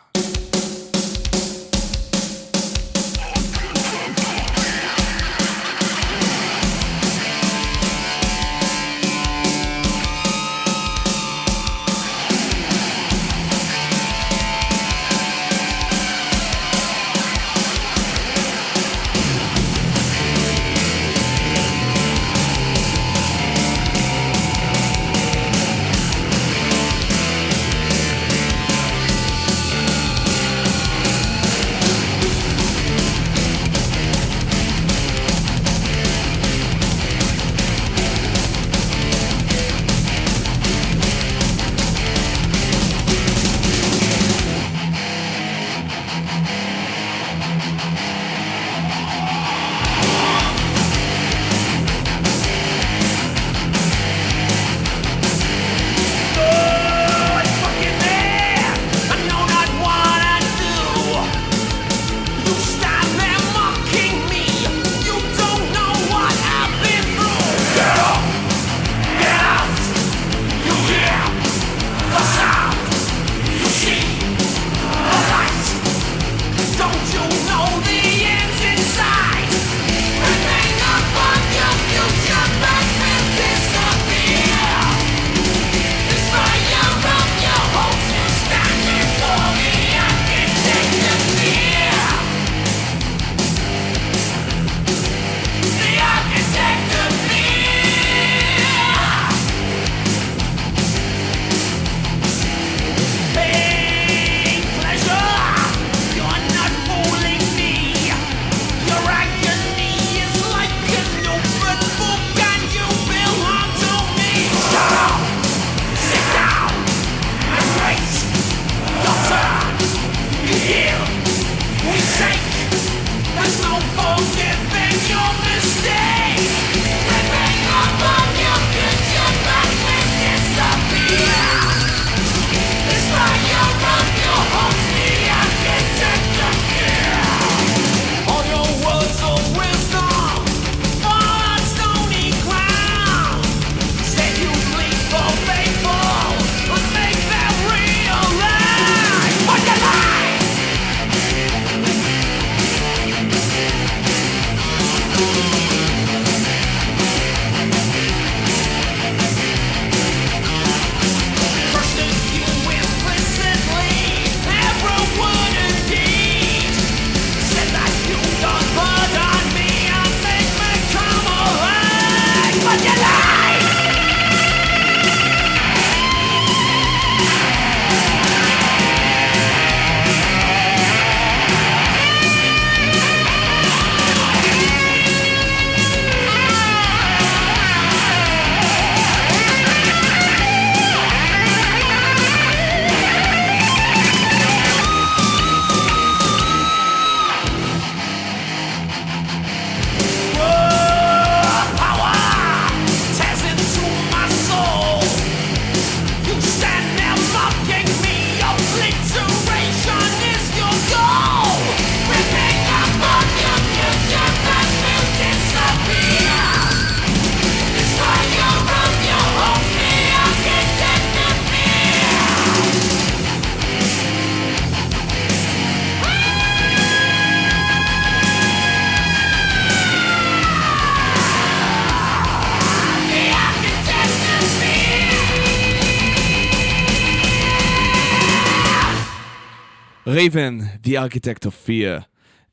Raven, 240.22 240.60
The 240.84 240.90
Architect 240.90 241.46
of 241.46 241.68
Fear. 241.68 242.02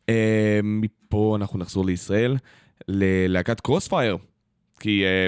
אה, 0.08 0.60
מפה 0.62 1.36
אנחנו 1.40 1.58
נחזור 1.58 1.86
לישראל, 1.86 2.36
ללהקת 2.88 3.60
Crossfire. 3.60 4.16
כי 4.80 5.04
אה, 5.04 5.26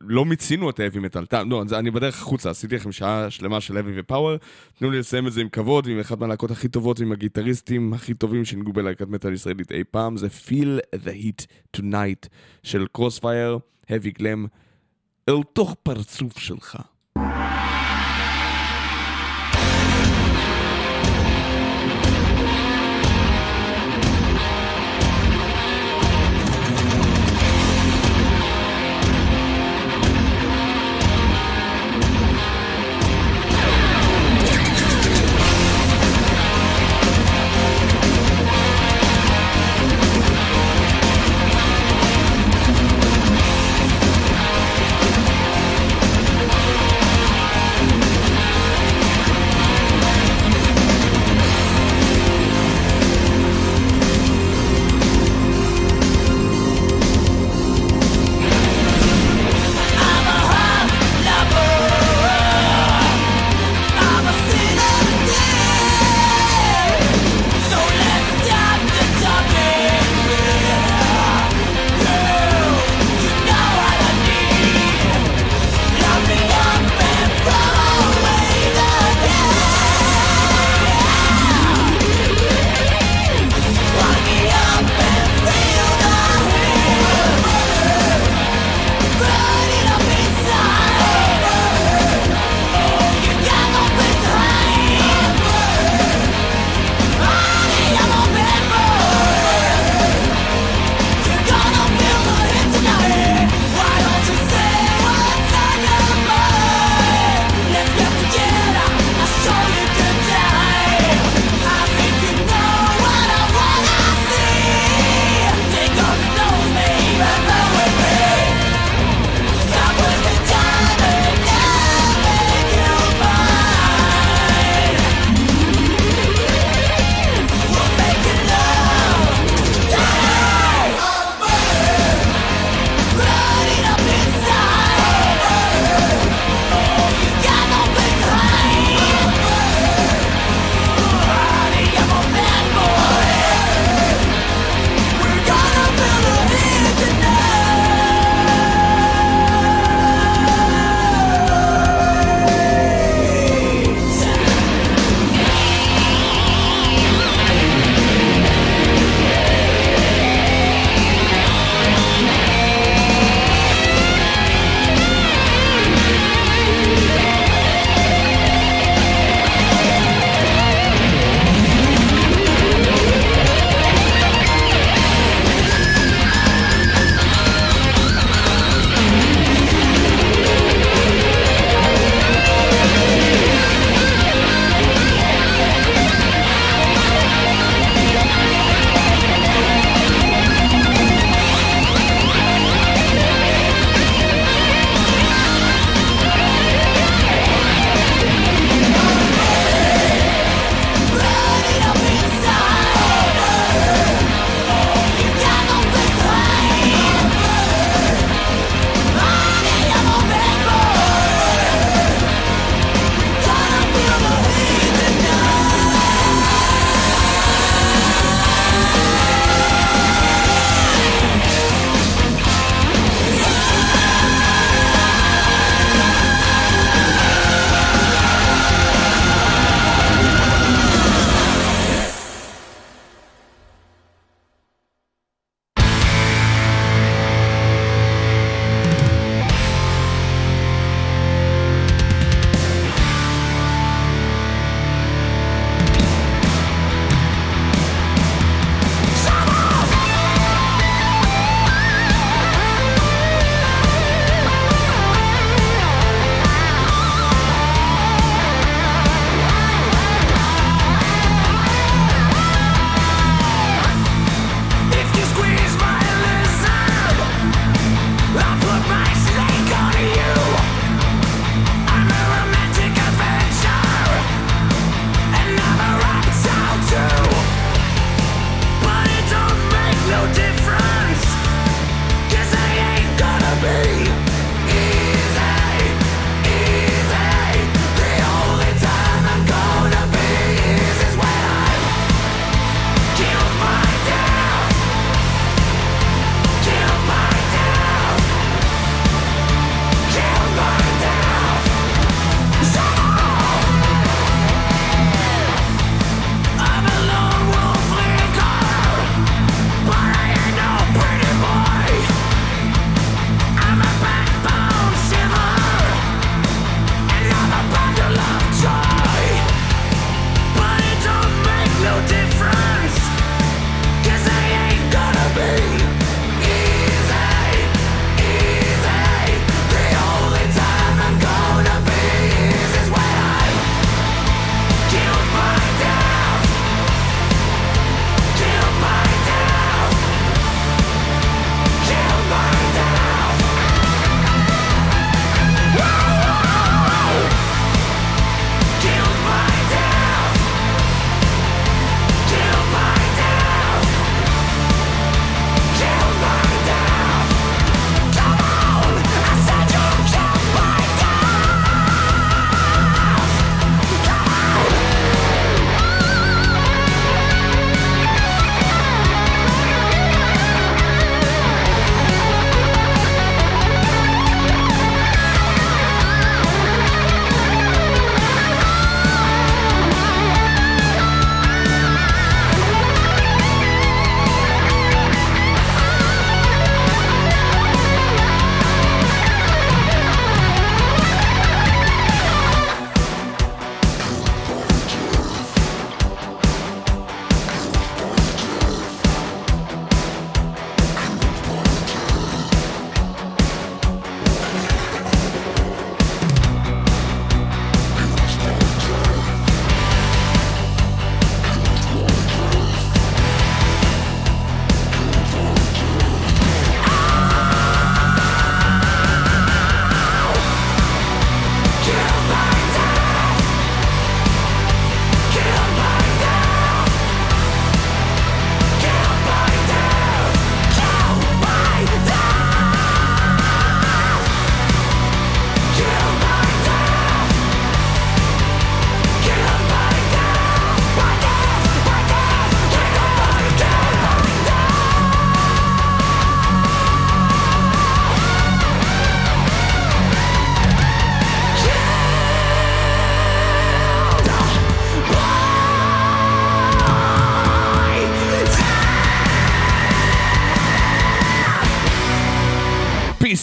לא 0.00 0.24
מיצינו 0.24 0.70
את 0.70 0.80
האבי 0.80 0.98
מטאל. 0.98 1.24
לא, 1.46 1.64
אני 1.72 1.90
בדרך 1.90 2.22
החוצה, 2.22 2.50
עשיתי 2.50 2.76
לכם 2.76 2.92
שעה 2.92 3.30
שלמה 3.30 3.60
של 3.60 3.76
heavy 3.76 3.92
ו-power. 3.96 4.36
תנו 4.78 4.90
לי 4.90 4.98
לסיים 4.98 5.26
את 5.26 5.32
זה 5.32 5.40
עם 5.40 5.48
כבוד, 5.48 5.86
ועם 5.86 6.00
אחת 6.00 6.18
מהלהקות 6.18 6.50
הכי 6.50 6.68
טובות, 6.68 7.00
ועם 7.00 7.12
הגיטריסטים 7.12 7.92
הכי 7.92 8.14
טובים 8.14 8.44
שניגנו 8.44 8.72
בלהקת 8.72 9.08
מטאל 9.08 9.32
ישראלית 9.32 9.72
אי 9.72 9.84
פעם. 9.90 10.16
זה 10.16 10.26
Feel 10.26 10.96
the 11.04 11.22
Heat 11.22 11.46
Tonight 11.76 12.28
של 12.62 12.86
Crossfire, 12.92 13.58
heavy 13.86 14.18
glam, 14.18 14.48
אל 15.28 15.42
תוך 15.52 15.76
פרצוף 15.82 16.38
שלך. 16.38 16.78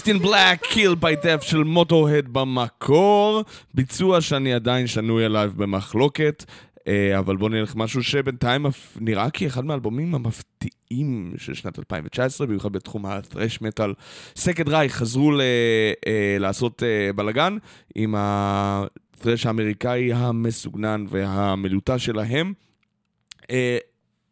In 0.07 0.19
Black, 0.19 0.63
Kill 0.73 0.95
by 1.01 1.23
Death 1.25 1.41
של 1.41 1.63
מוטוהד 1.63 2.27
במקור, 2.33 3.43
ביצוע 3.73 4.21
שאני 4.21 4.53
עדיין 4.53 4.87
שנוי 4.87 5.25
עליו 5.25 5.51
במחלוקת, 5.55 6.45
אה, 6.87 7.19
אבל 7.19 7.37
בואו 7.37 7.49
נלך 7.49 7.75
משהו 7.75 8.03
שבינתיים 8.03 8.65
נראה 8.99 9.29
כאחד 9.29 9.65
מהאלבומים 9.65 10.15
המפתיעים 10.15 11.33
של 11.37 11.53
שנת 11.53 11.79
2019, 11.79 12.47
במיוחד 12.47 12.71
בתחום 12.71 13.05
ה-thrash 13.05 13.61
metal. 13.61 13.89
סקד 14.35 14.69
רייך 14.69 14.95
חזרו 14.95 15.31
ל- 15.31 15.41
אה, 16.07 16.37
לעשות 16.39 16.83
אה, 16.83 17.13
בלאגן 17.13 17.57
עם 17.95 18.15
ה-thrash 18.15 19.47
האמריקאי 19.47 20.13
המסוגנן 20.13 21.05
והמלוטה 21.09 21.99
שלהם. 21.99 22.53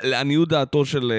לעניות 0.03 0.49
דעתו 0.49 0.85
של 0.85 1.11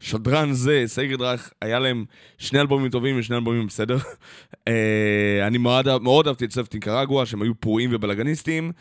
שדרן 0.00 0.52
זה, 0.52 0.82
Sacred 0.86 1.20
Reich, 1.20 1.50
היה 1.62 1.78
להם 1.78 2.04
שני 2.38 2.60
אלבומים 2.60 2.90
טובים 2.90 3.18
ושני 3.18 3.36
אלבומים 3.36 3.66
בסדר. 3.66 3.98
אה, 4.68 5.46
אני 5.46 5.58
מאוד, 5.58 6.02
מאוד 6.02 6.26
אהבתי 6.26 6.44
את 6.44 6.52
Surf 6.52 6.74
Nicaragua, 6.74 7.26
שהם 7.26 7.42
היו 7.42 7.54
פרועים 7.54 7.90
ובלאגניסטים. 7.92 8.72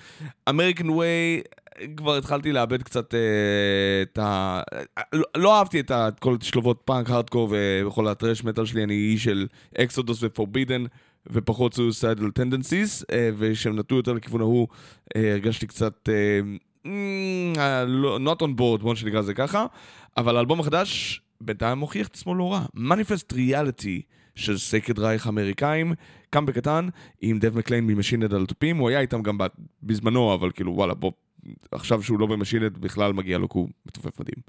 American 0.50 0.90
Way, 0.90 1.42
כבר 1.98 2.18
התחלתי 2.18 2.52
לאבד 2.52 2.84
קצת 2.84 3.16
אה, 3.16 3.20
את 4.02 4.18
ה... 4.18 4.62
לא, 5.14 5.24
לא 5.38 5.58
אהבתי 5.58 5.80
את 5.80 5.92
ה- 5.92 6.10
כל 6.20 6.34
התשלובות 6.34 6.82
פאנק, 6.86 7.10
הארדקור 7.10 7.56
וכל 7.88 8.08
הטרש 8.08 8.44
מטאל 8.44 8.66
שלי, 8.66 8.84
אני 8.84 8.94
איש 8.94 9.24
של 9.24 9.48
Exodus 9.78 10.20
ו-Forbidden. 10.24 10.86
ופחות 11.32 11.74
Suicidal 11.74 12.32
Tendencies, 12.32 13.04
ושהם 13.38 13.80
נטו 13.80 13.96
יותר 13.96 14.14
לכיוון 14.14 14.42
ההוא, 14.42 14.68
אה, 15.16 15.32
הרגשתי 15.32 15.68
קצת 15.68 16.10
אה, 16.10 16.14
אה, 16.14 16.40
not 18.26 18.42
on 18.42 18.60
board, 18.60 18.82
בוא 18.82 18.96
שנקרא 18.96 19.20
לזה 19.20 19.34
ככה, 19.34 19.66
אבל 20.18 20.38
האלבום 20.38 20.60
החדש 20.60 21.22
בינתיים 21.42 21.78
מוכיח 21.78 22.08
את 22.08 22.16
עצמו 22.16 22.36
לא 22.36 22.54
רע. 22.54 22.66
Manifest 22.74 23.34
Reality 23.34 24.02
של 24.36 24.58
Sacred 24.58 25.00
Reich 25.00 25.26
האמריקאים, 25.26 25.94
קאמבק 26.30 26.46
קטן 26.46 26.88
עם 27.22 27.40
Dave 27.40 27.58
McClain 27.58 27.88
מ-Machine 27.88 28.19
Head 28.19 28.34
על 28.34 28.44
התופים, 28.44 28.78
הוא 28.78 28.90
היה 28.90 29.00
איתם 29.00 29.22
גם 29.22 29.38
בזמנו, 29.84 30.34
אבל 30.34 30.52
כאילו 30.52 30.76
וואלה, 30.76 30.94
בוא, 30.94 31.12
עכשיו 31.72 32.04
שהוא 32.04 32.20
לא 32.20 32.26
ב-Machine 32.26 32.62
Head 32.62 32.78
בכלל 32.78 33.14
מגיע 33.14 33.38
לו 33.38 33.50
כי 33.50 33.58
הוא 33.58 33.70
מתופף 33.86 34.20
מדהים. 34.20 34.42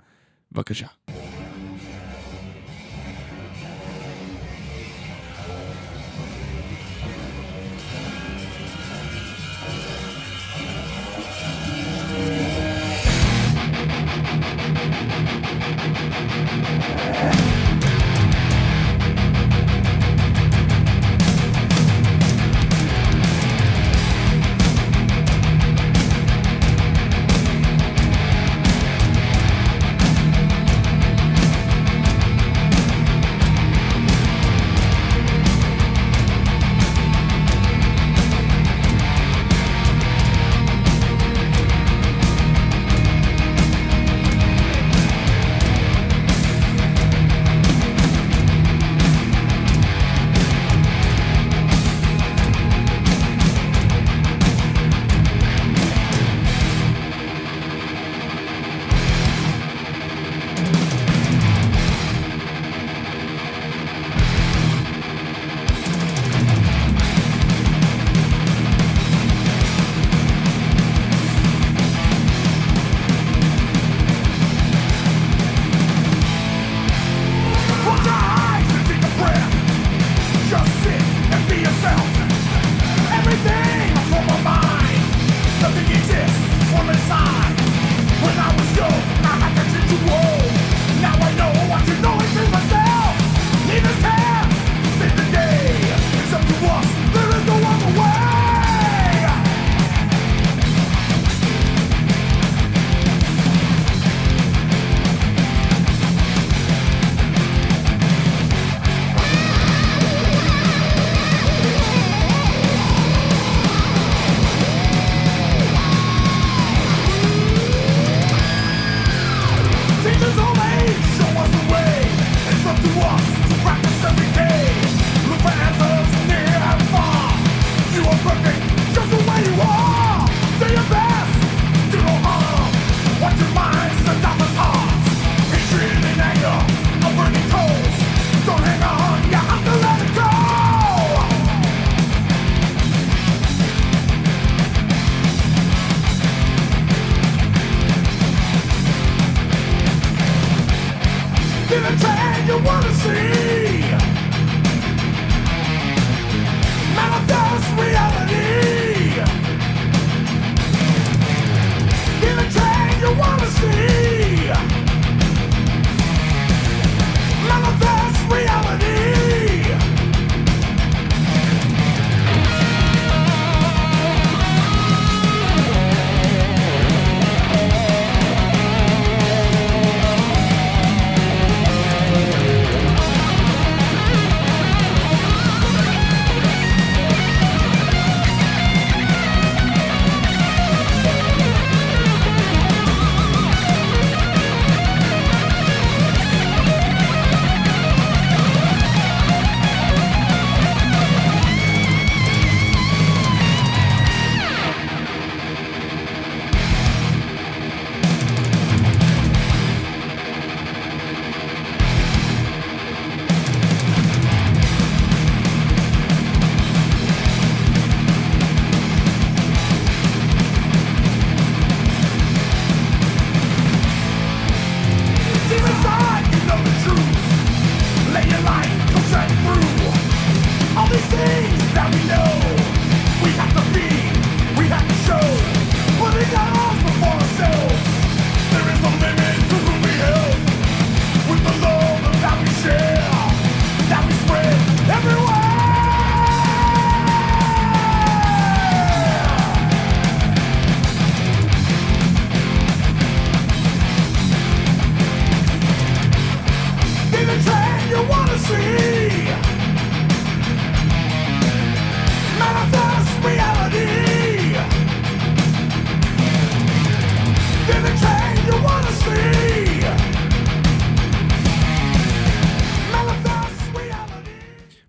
בבקשה. 0.52 0.86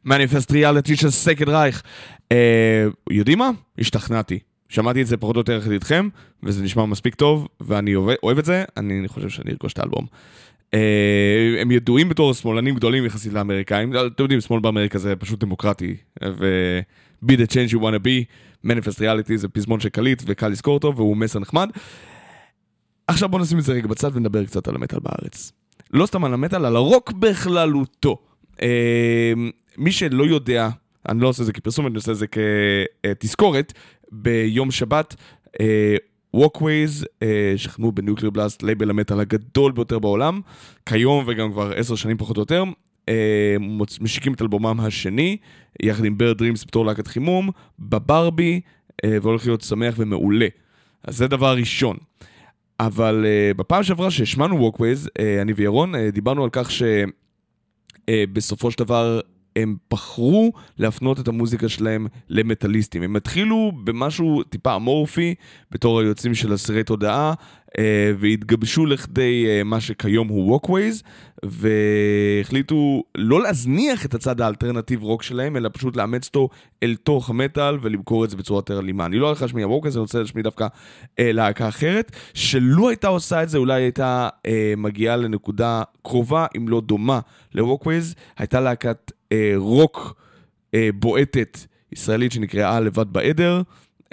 מניפסט 0.08 0.52
ריאליטי 0.52 0.96
של 0.96 1.10
סקד 1.10 1.50
רייך. 1.50 1.84
אה, 2.32 2.86
יודעים 3.10 3.38
מה? 3.38 3.50
השתכנעתי. 3.80 4.40
שמעתי 4.70 5.02
את 5.02 5.08
זה 5.08 5.18
פחות 5.18 5.36
או 5.36 5.40
יותר 5.40 5.58
יחד 5.58 5.72
איתכם, 5.72 6.10
וזה 6.44 6.64
נשמע 6.64 6.86
מספיק 6.86 7.16
טוב, 7.16 7.48
ואני 7.62 7.96
אוהב, 7.96 8.18
אוהב 8.24 8.38
את 8.38 8.46
זה, 8.46 8.64
אני 8.78 9.08
חושב 9.08 9.30
שאני 9.30 9.52
ארכוש 9.52 9.74
את 9.74 9.80
האלבום. 9.80 10.06
אה, 10.74 11.58
הם 11.62 11.72
ידועים 11.72 12.10
בתור 12.10 12.34
שמאלנים 12.34 12.76
גדולים 12.76 13.06
יחסית 13.06 13.34
לאמריקאים, 13.34 13.94
אתם 13.94 14.24
יודעים, 14.24 14.42
שמאל 14.42 14.60
באמריקה 14.60 15.00
זה 15.00 15.16
פשוט 15.16 15.40
דמוקרטי, 15.40 15.96
ו... 16.24 16.80
be 17.26 17.34
the 17.34 17.48
change 17.48 17.74
you 17.74 17.80
wanna 17.80 18.00
be, 18.04 18.26
מניפסט 18.64 19.02
ריאליטי 19.02 19.38
זה 19.38 19.48
פזמון 19.48 19.80
של 19.80 19.90
קליט 19.90 20.24
וקל 20.26 20.48
לזכור 20.48 20.74
אותו, 20.74 20.96
והוא 20.96 21.18
מסר 21.18 21.40
נחמד. 21.40 21.70
עכשיו 23.08 23.30
בואו 23.30 23.42
נשים 23.42 23.60
את 23.60 23.64
זה 23.64 23.74
רגע 23.74 23.88
בצד 23.88 24.12
ונדבר 24.14 24.46
קצת 24.46 24.68
על 24.68 24.76
המטאל 24.76 25.00
בארץ. 25.00 25.52
לא 25.94 26.06
סתם 26.06 26.24
על 26.24 26.34
המטאל, 26.34 26.66
על 26.66 26.76
הרוק 26.76 27.12
בכללותו. 27.12 28.18
אה, 28.62 29.34
מי 29.78 29.92
שלא 29.92 30.24
יודע, 30.24 30.70
אני 31.10 31.22
לא 31.22 31.28
עושה 31.28 31.42
את 31.42 31.46
זה 31.46 31.54
כפרסום, 31.54 31.88
אני 31.88 31.96
עושה 31.96 32.12
את 32.12 32.18
זה 32.18 32.26
כתזכורת, 32.28 33.74
ביום 34.12 34.72
שבת, 34.72 35.16
אה, 35.62 35.96
Walkways, 36.36 37.06
אה, 37.24 37.54
שכנו 37.58 37.92
ב-Nuclear 37.92 38.30
Blast, 38.30 38.64
label 38.64 38.90
המטאל 38.90 39.20
הגדול 39.20 39.72
ביותר 39.72 40.00
בעולם, 40.00 40.42
כיום 40.86 41.24
וגם 41.28 41.52
כבר 41.52 41.72
עשר 41.76 41.96
שנים 41.96 42.18
פחות 42.18 42.38
או 42.38 42.42
יותר, 42.42 42.64
אה, 43.10 43.56
משיקים 44.02 44.34
את 44.34 44.42
אלבומם 44.42 44.80
השני, 44.80 45.38
יחד 45.84 46.06
עם 46.06 46.18
ברד 46.18 46.38
דרימס 46.38 46.66
בתור 46.66 46.86
להקת 46.86 47.08
חימום, 47.08 47.50
בברבי, 47.80 48.62
אה, 49.06 49.18
והולך 49.22 49.46
להיות 49.46 49.62
שמח 49.62 49.96
ומעולה. 49.98 50.48
אז 51.04 51.18
זה 51.18 51.28
דבר 51.28 51.56
ראשון. 51.56 51.98
אבל 52.80 53.26
בפעם 53.58 53.84
שעברה 53.84 54.12
שהשמענו 54.12 54.72
uh, 54.80 55.22
אני 55.42 55.54
וירון, 55.54 55.94
דיברנו 56.12 56.44
על 56.44 56.50
כך 56.52 56.70
שבסופו 58.10 58.72
של 58.72 58.80
דבר 58.80 59.20
הם 59.58 59.76
בחרו 59.92 60.52
להפנות 60.78 61.20
את 61.20 61.28
המוזיקה 61.28 61.70
שלהם 61.70 62.08
למטאליסטים. 62.30 63.04
הם 63.04 63.16
התחילו 63.16 63.72
במשהו 63.84 64.44
טיפה 64.44 64.76
אמורפי, 64.76 65.36
בתור 65.72 66.00
היוצאים 66.00 66.36
של 66.36 66.54
אסירי 66.54 66.84
תודעה, 66.84 67.34
uh, 67.68 67.72
והתגבשו 68.20 68.86
לכדי 68.86 69.46
uh, 69.46 69.64
מה 69.64 69.82
שכיום 69.82 70.28
הוא 70.28 70.60
Walkways, 70.60 71.04
והחליטו 71.44 73.04
לא 73.18 73.42
להזניח 73.42 74.06
את 74.06 74.14
הצד 74.14 74.42
האלטרנטיב 74.42 75.04
רוק 75.04 75.24
שלהם, 75.24 75.58
אלא 75.58 75.70
פשוט 75.74 75.98
לאמץ 75.98 76.28
אותו 76.28 76.50
אל 76.84 76.96
תוך 77.04 77.30
המטאל 77.30 77.78
ולמכור 77.82 78.26
את 78.26 78.30
זה 78.30 78.38
בצורה 78.38 78.58
יותר 78.58 78.80
אלימה. 78.80 79.06
אני 79.06 79.20
לא 79.20 79.28
הולך 79.28 79.42
להשמיע 79.42 79.68
Walkways, 79.68 79.92
אני 79.92 80.00
רוצה 80.00 80.20
להשמיע 80.20 80.44
דווקא 80.44 80.68
אה, 81.20 81.32
להקה 81.32 81.68
אחרת, 81.68 82.12
שלו 82.34 82.90
הייתה 82.90 83.08
עושה 83.08 83.44
את 83.44 83.50
זה, 83.50 83.58
אולי 83.58 83.82
הייתה 83.82 84.30
אה, 84.46 84.74
מגיעה 84.78 85.16
לנקודה 85.16 85.84
קרובה, 86.04 86.46
אם 86.58 86.70
לא 86.70 86.82
דומה, 86.82 87.20
ל-Walkways, 87.54 88.16
הייתה 88.38 88.60
להקת 88.60 89.12
אה, 89.32 89.54
רוק 89.56 90.16
אה, 90.74 90.90
בועטת 90.94 91.60
ישראלית 91.92 92.32
שנקראה 92.32 92.80
לבד 92.80 93.14
בעדר, 93.14 93.62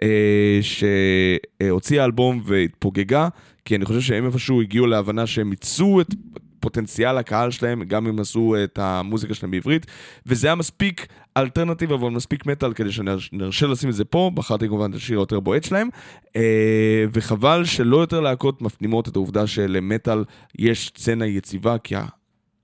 אה, 0.03 0.59
שהוציאה 0.63 2.05
אלבום 2.05 2.43
והתפוגגה, 2.45 3.29
כי 3.65 3.77
אני 3.77 3.85
חושב 3.85 4.01
שהם 4.01 4.27
איפשהו 4.27 4.63
הגיעו 4.63 4.87
להבנה 4.87 5.27
שהם 5.27 5.51
מיצו 5.51 6.01
את 6.01 6.15
פוטנציאל 6.61 7.19
הקהל 7.19 7.51
שלהם, 7.51 7.85
גם 7.85 8.07
אם 8.07 8.21
עשו 8.21 8.55
את 8.65 8.79
המוזיקה 8.79 9.35
שלהם 9.35 9.51
בעברית, 9.51 9.87
וזה 10.27 10.47
היה 10.47 10.55
מספיק 10.55 11.07
אלטרנטיב, 11.37 11.93
אבל 11.93 12.11
מספיק 12.11 12.47
מטאל 12.47 12.73
כדי 12.73 12.93
שנרשה 12.93 13.67
לשים 13.67 13.89
את 13.89 13.95
זה 13.95 14.05
פה, 14.05 14.31
בחרתי 14.35 14.69
כמובן 14.69 14.91
את 14.91 14.97
השיר 14.97 15.19
היותר 15.19 15.41
בועט 15.41 15.65
שלהם, 15.65 15.89
אה, 16.37 17.05
וחבל 17.13 17.65
שלא 17.65 17.97
יותר 17.97 18.21
להקות 18.21 18.63
מפנימות 18.63 19.09
את 19.09 19.17
העובדה 19.17 19.47
שלמטאל 19.47 20.25
יש 20.59 20.93
סצנה 20.97 21.27
יציבה, 21.27 21.79
כי 21.79 21.95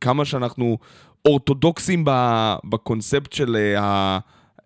כמה 0.01 0.25
שאנחנו 0.25 0.79
אורתודוקסים 1.25 2.05
בקונספט 2.65 3.33
של 3.33 3.57
אה, 3.57 3.81
ה... 3.81 4.19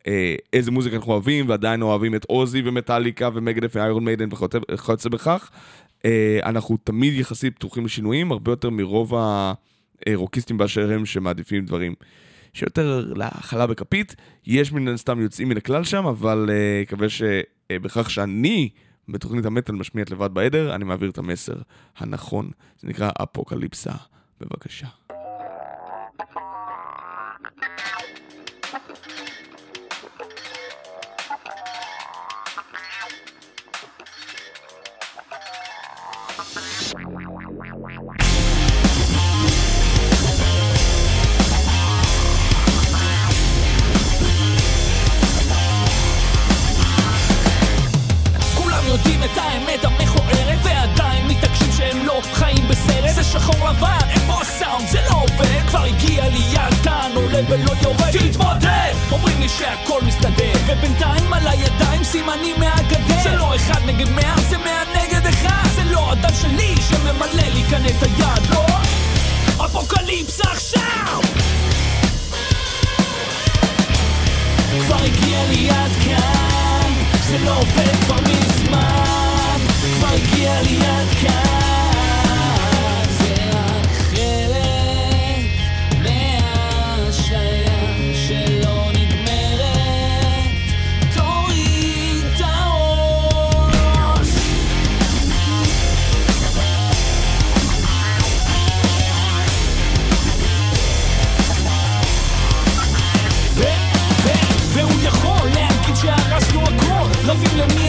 אה, 0.07 0.35
איזה 0.53 0.71
מוזיקה 0.71 0.97
אנחנו 0.97 1.13
אוהבים, 1.13 1.49
ועדיין 1.49 1.83
אוהבים 1.83 2.15
את 2.15 2.25
עוזי 2.25 2.63
ומטאליקה 2.65 3.29
ומגדף 3.35 3.73
ואיירון 3.75 4.05
מיידן 4.05 4.29
וכיוצא 4.73 5.09
בכך. 5.09 5.51
אה, 6.05 6.39
אנחנו 6.45 6.77
תמיד 6.85 7.15
יחסית 7.15 7.57
פתוחים 7.57 7.85
לשינויים, 7.85 8.33
הרבה 8.33 8.53
יותר 8.53 8.71
מרוב 8.71 9.15
הרוקיסטים 10.07 10.59
באשר 10.59 10.93
הם 10.93 11.07
שמעדיפים 11.07 11.65
דברים 11.65 11.95
שיותר 12.53 13.13
להאכלה 13.17 13.67
בכפית. 13.67 14.17
יש 14.47 14.73
מן 14.73 14.89
הסתם 14.89 15.21
יוצאים 15.21 15.49
מן 15.49 15.57
הכלל 15.57 15.85
שם, 15.85 16.07
אבל 16.07 16.51
מקווה 16.83 17.07
שבכך 17.09 18.11
שאני 18.11 18.69
בתוכנית 19.09 19.45
המטאל 19.45 19.75
משמיע 19.75 20.05
את 20.05 20.11
לבד 20.11 20.35
בעדר, 20.35 20.75
אני 20.75 20.85
מעביר 20.85 21.11
את 21.11 21.19
המסר 21.19 21.57
הנכון. 21.97 22.51
זה 22.81 22.89
נקרא 22.89 23.11
אפוקליפסה. 23.23 23.93
בבקשה. 24.41 24.87
יודעים 48.95 49.25
את 49.25 49.39
האמת 49.39 49.85
המכוערת 49.85 50.24
שחור 53.35 53.69
לבן, 53.69 54.09
איפה 54.11 54.41
הסאונד? 54.41 54.89
זה 54.89 54.99
לא 55.11 55.15
עובד 55.15 55.69
כבר 55.69 55.83
הגיע 55.83 56.29
לי 56.29 56.39
יד 56.53 56.75
כאן 56.85 57.11
עולה 57.15 57.39
ולא 57.49 57.73
יורד 57.83 58.31
תתמודד! 58.31 58.93
אומרים 59.13 59.41
לי 59.41 59.49
שהכל 59.49 60.01
מסתדר 60.07 60.53
ובינתיים 60.67 61.33
על 61.33 61.49
הידיים 61.49 62.05
סימנים 62.05 62.57
מהגדר 62.59 63.23
זה 63.23 63.37
לא 63.37 63.57
אחד 63.57 63.81
נגד 63.87 64.09
מאה, 64.09 64.41
זה 64.49 64.59
מאה 64.59 64.83
נגד 64.95 65.27
אחד 65.27 65.69
זה 65.75 65.85
לא 65.85 66.13
הדם 66.13 66.35
שלי 66.41 66.75
שממלא 66.89 67.49
לי 67.55 67.63
כאן 67.71 67.87
את 67.87 68.03
היד, 68.03 68.51
לא? 68.51 68.67
אפוקליפסה 69.65 70.45
עכשיו! 70.53 71.21
כבר 74.87 74.97
הגיע 74.97 75.45
לי 75.49 75.55
יד 75.55 75.93
כאן, 76.05 76.93
זה 77.29 77.39
לא 77.39 77.57
עובד 77.57 77.95
כבר 78.05 78.21
מזמן, 78.21 79.59
כבר 79.99 80.09
הגיע 80.09 80.63
לי 80.63 80.73
יד 80.73 81.09
כאן, 81.23 81.64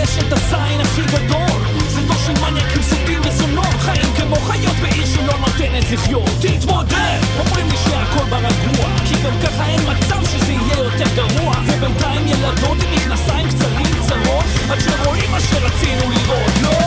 יש 0.06 0.18
את 0.18 0.34
הזין 0.34 0.82
הכי 0.82 1.02
גדול. 1.02 1.62
זה 1.88 2.02
דור 2.02 2.18
של 2.26 2.34
מניאקים 2.42 2.82
סוטים 2.82 3.22
וזונות. 3.24 3.76
חיים 3.80 4.14
כמו 4.18 4.36
חיות 4.36 4.76
בעיר 4.82 5.06
שלא 5.06 5.34
נותנת 5.40 5.92
לחיות. 5.92 6.30
תתמודד! 6.42 7.20
אומרים 7.40 7.68
לי 7.70 7.78
שהכל 7.78 8.26
ברגוע. 8.30 8.90
כי 9.06 9.14
גם 9.24 9.34
ככה 9.44 9.66
אין 9.66 9.82
מצב 9.82 10.26
שזה 10.26 10.52
יהיה 10.52 10.78
יותר 10.78 11.06
גרוע. 11.16 11.54
ובינתיים 11.68 12.28
ילדות 12.28 12.78
עם 12.84 12.92
מכנסיים 12.96 13.48
קצרים 13.50 13.86
צרות 14.08 14.46
עד 14.70 14.80
שרואים 14.80 15.32
מה 15.32 15.40
שרצינו 15.40 16.12
לראות. 16.12 16.52
לא! 16.62 16.78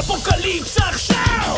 אפוקליפסה 0.00 0.84
עכשיו! 0.88 1.56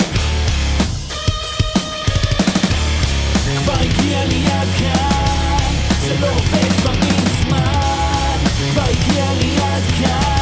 כבר 3.59 3.72
הגיע 3.72 4.24
לי 4.24 4.35
יד 4.35 4.68
כאן, 4.78 5.72
זה 6.01 6.14
לא 6.20 6.26
עובד 6.26 6.72
כבר 6.81 6.93
מזמן, 6.93 8.39
כבר 8.72 8.82
הגיע 8.82 9.24
לי 9.40 9.47
יד 9.47 9.85
כאן, 9.98 10.34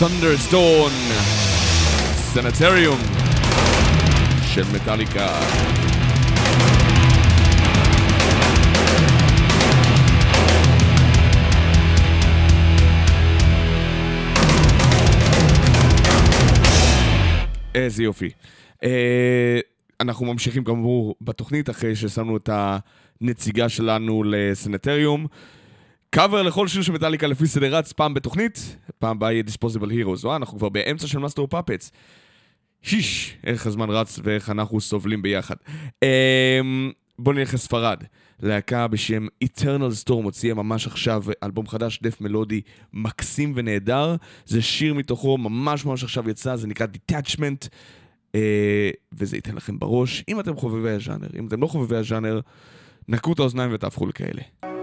Thunderstone, 0.00 1.12
סנטריום 2.14 2.98
של 4.42 4.62
מטאליקה. 4.74 5.40
איזה 17.74 18.02
יופי. 18.02 18.30
אה, 18.84 19.60
אנחנו 20.00 20.26
ממשיכים 20.26 20.64
כאמור 20.64 21.14
בתוכנית 21.20 21.70
אחרי 21.70 21.96
ששמנו 21.96 22.36
את 22.36 22.50
הנציגה 22.52 23.68
שלנו 23.68 24.22
לסנטריום. 24.26 25.26
קאבר 26.16 26.42
לכל 26.42 26.68
שיר 26.68 26.82
של 26.82 26.92
מטאליקה 26.92 27.26
לפי 27.26 27.46
סדר 27.46 27.76
רץ 27.76 27.92
פעם 27.92 28.14
בתוכנית, 28.14 28.76
פעם 28.98 29.18
Disposable 29.44 29.90
Heroes. 29.90 30.24
וואי, 30.24 30.36
אנחנו 30.36 30.58
כבר 30.58 30.68
באמצע 30.68 31.06
של 31.06 31.18
Master 31.18 31.46
of 31.46 31.55
Puppets. 31.55 31.90
sheesh, 32.82 33.36
איך 33.44 33.66
הזמן 33.66 33.90
רץ 33.90 34.20
ואיך 34.22 34.50
אנחנו 34.50 34.80
סובלים 34.80 35.22
ביחד. 35.22 35.54
אמ, 36.02 36.92
בואו 37.18 37.36
נלך 37.36 37.54
לספרד. 37.54 38.02
להקה 38.42 38.88
בשם 38.88 39.26
Eternal 39.44 40.04
Storm 40.04 40.12
הוציאה 40.12 40.54
ממש 40.54 40.86
עכשיו 40.86 41.22
אלבום 41.42 41.66
חדש, 41.66 42.00
death 42.02 42.20
מלודי 42.20 42.60
מקסים 42.92 43.52
ונהדר. 43.56 44.16
זה 44.46 44.62
שיר 44.62 44.94
מתוכו, 44.94 45.38
ממש 45.38 45.84
ממש 45.84 46.04
עכשיו 46.04 46.30
יצא, 46.30 46.56
זה 46.56 46.66
נקרא 46.66 46.86
Detachment, 46.86 47.68
אה, 48.34 48.90
וזה 49.12 49.36
ייתן 49.36 49.54
לכם 49.54 49.78
בראש. 49.78 50.24
אם 50.28 50.40
אתם 50.40 50.56
חובבי 50.56 50.90
הז'אנר, 50.90 51.28
אם 51.38 51.46
אתם 51.46 51.62
לא 51.62 51.66
חובבי 51.66 51.96
הז'אנר, 51.96 52.40
נקו 53.08 53.32
את 53.32 53.38
האוזניים 53.38 53.70
ותהפכו 53.72 54.06
לכאלה. 54.06 54.75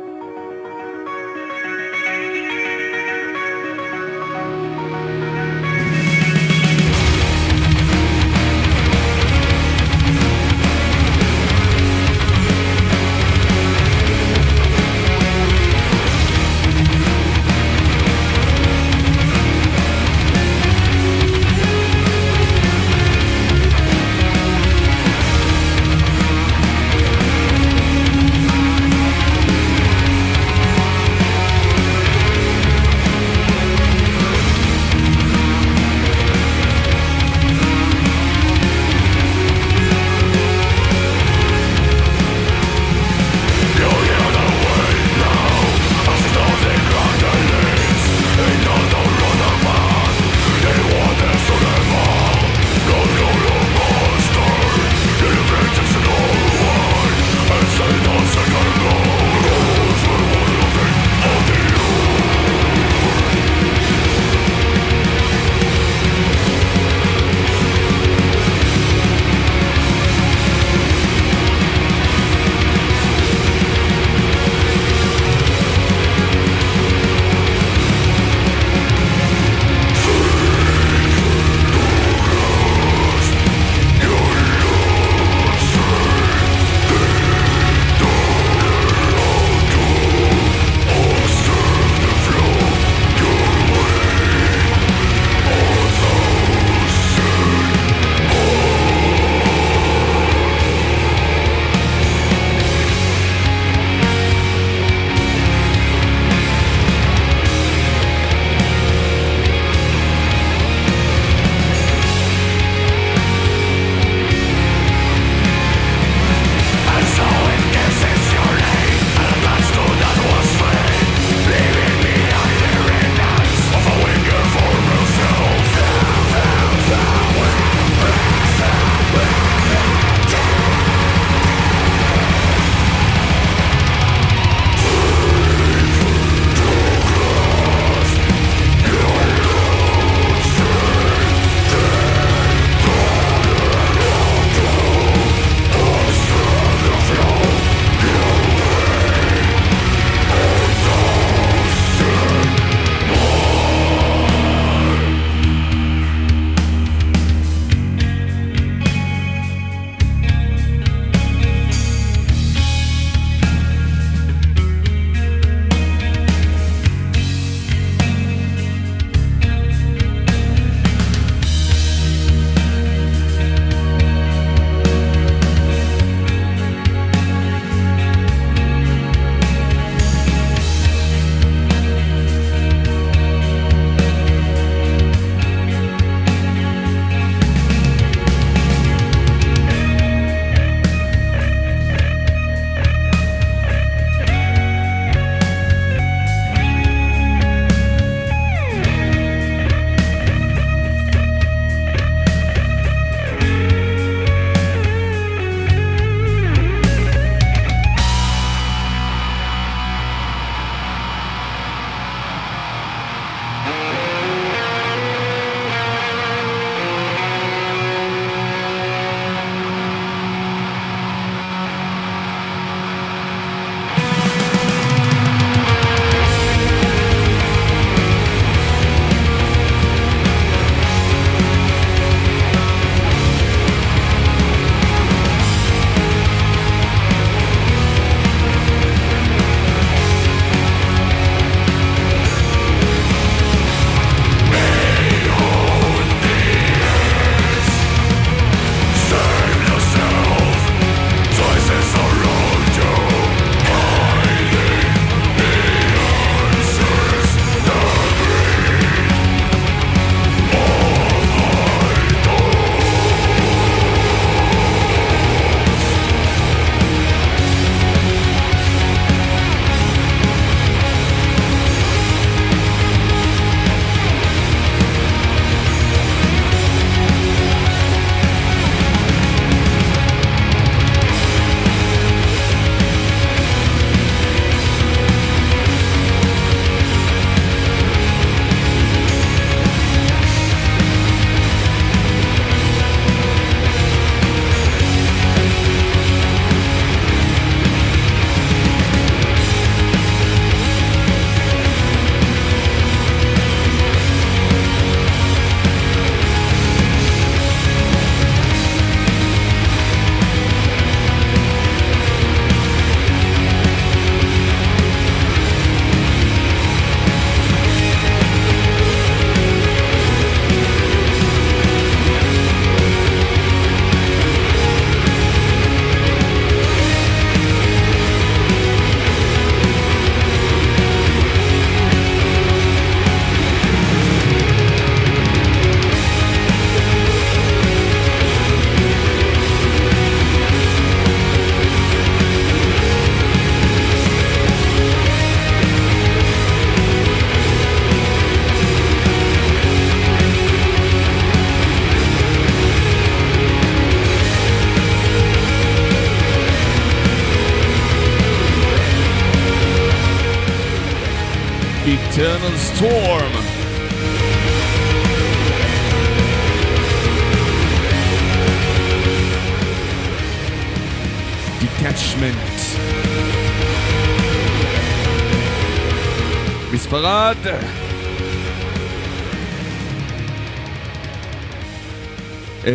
Tour. 362.43 363.12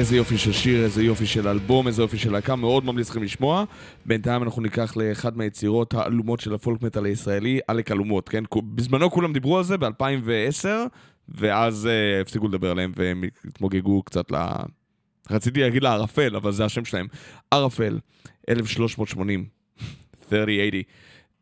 איזה 0.09 0.17
יופי 0.17 0.39
של 0.39 0.53
שיר, 0.53 0.85
איזה 0.85 1.03
יופי 1.03 1.27
של 1.27 1.49
אלבום, 1.49 1.87
איזה 1.87 2.03
יופי 2.03 2.19
של 2.19 2.33
להקה, 2.33 2.57
מאוד 2.57 2.85
ממליץ 2.85 3.11
לכם 3.11 3.23
לשמוע. 3.23 3.65
בינתיים 4.07 4.43
אנחנו 4.43 4.63
ניקח 4.63 4.97
לאחד 4.97 5.37
מהיצירות 5.37 5.95
האלומות 5.95 6.41
של 6.41 6.55
הפולק 6.55 6.83
מטאל 6.83 7.05
הישראלי, 7.05 7.61
עלק 7.69 7.93
אלומות, 7.93 8.29
כן? 8.29 8.45
בזמנו 8.75 9.11
כולם 9.11 9.33
דיברו 9.33 9.59
על 9.59 9.65
זה 9.65 9.77
ב-2010, 9.77 10.67
ואז 11.29 11.89
uh, 11.89 12.23
הפסיקו 12.23 12.49
לדבר 12.49 12.71
עליהם 12.71 12.93
והם 12.97 13.25
התמוגגו 13.45 14.03
קצת 14.03 14.33
ל... 14.33 14.37
רציתי 15.31 15.61
להגיד 15.61 15.83
לערפל, 15.83 16.37
אבל 16.37 16.53
זה 16.53 16.65
השם 16.65 16.85
שלהם. 16.85 17.07
ערפל, 17.51 17.99
1380, 18.49 19.45
3080, 20.29 20.83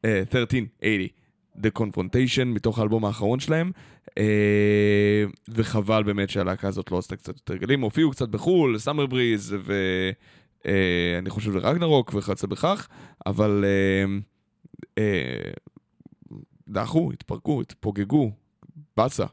uh, 0.03 0.07
1380. 0.07 1.26
The 1.63 1.79
Confrontation, 1.81 2.45
מתוך 2.45 2.79
האלבום 2.79 3.05
האחרון 3.05 3.41
שלהם, 3.41 3.73
אה, 4.19 5.25
וחבל 5.49 6.03
באמת 6.03 6.31
שהלהקה 6.31 6.69
הזאת 6.69 6.91
לא 6.91 6.99
עשתה 6.99 7.17
קצת 7.17 7.35
יותר 7.35 7.57
גלים, 7.57 7.81
הופיעו 7.81 8.11
קצת 8.11 8.29
בחו"ל, 8.29 8.79
סאמר 8.79 9.07
בריז, 9.07 9.57
ואני 10.65 11.31
חושב 11.31 11.57
לרגנרוק 11.57 12.15
וכיוצא 12.15 12.47
בכך, 12.47 12.89
אבל 13.27 13.65
אה, 13.65 14.05
אה, 14.99 15.51
דחו, 16.69 17.13
התפרקו, 17.13 17.61
התפוגגו, 17.61 18.31
באסה. 18.97 19.27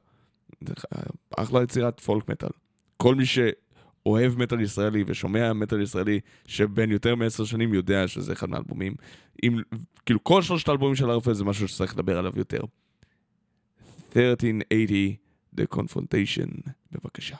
אחלה 1.37 1.63
יצירת 1.63 1.99
פולק 1.99 2.29
מטאל. 2.29 2.49
כל 2.97 3.15
מי 3.15 3.25
שאוהב 4.03 4.37
מטאל 4.37 4.61
ישראלי 4.61 5.03
ושומע 5.07 5.53
מטאל 5.53 5.81
ישראלי 5.81 6.19
שבן 6.47 6.91
יותר 6.91 7.15
מעשר 7.15 7.45
שנים 7.45 7.73
יודע 7.73 8.07
שזה 8.07 8.33
אחד 8.33 8.49
מהאלבומים. 8.49 8.95
אם, 9.43 9.59
כאילו 10.05 10.23
כל 10.23 10.41
שלושת 10.41 10.69
האלבומים 10.69 10.95
של 10.95 11.09
הרפל 11.09 11.33
זה 11.33 11.43
משהו 11.43 11.67
שצריך 11.67 11.93
לדבר 11.93 12.17
עליו 12.17 12.33
יותר. 12.35 12.61
1380 14.15 15.15
The 15.59 15.75
Confrontation, 15.75 16.69
בבקשה. 16.91 17.35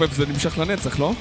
אופף 0.00 0.14
זה 0.14 0.26
נמשך 0.26 0.58
לנצח, 0.58 0.98
לא? 0.98 1.12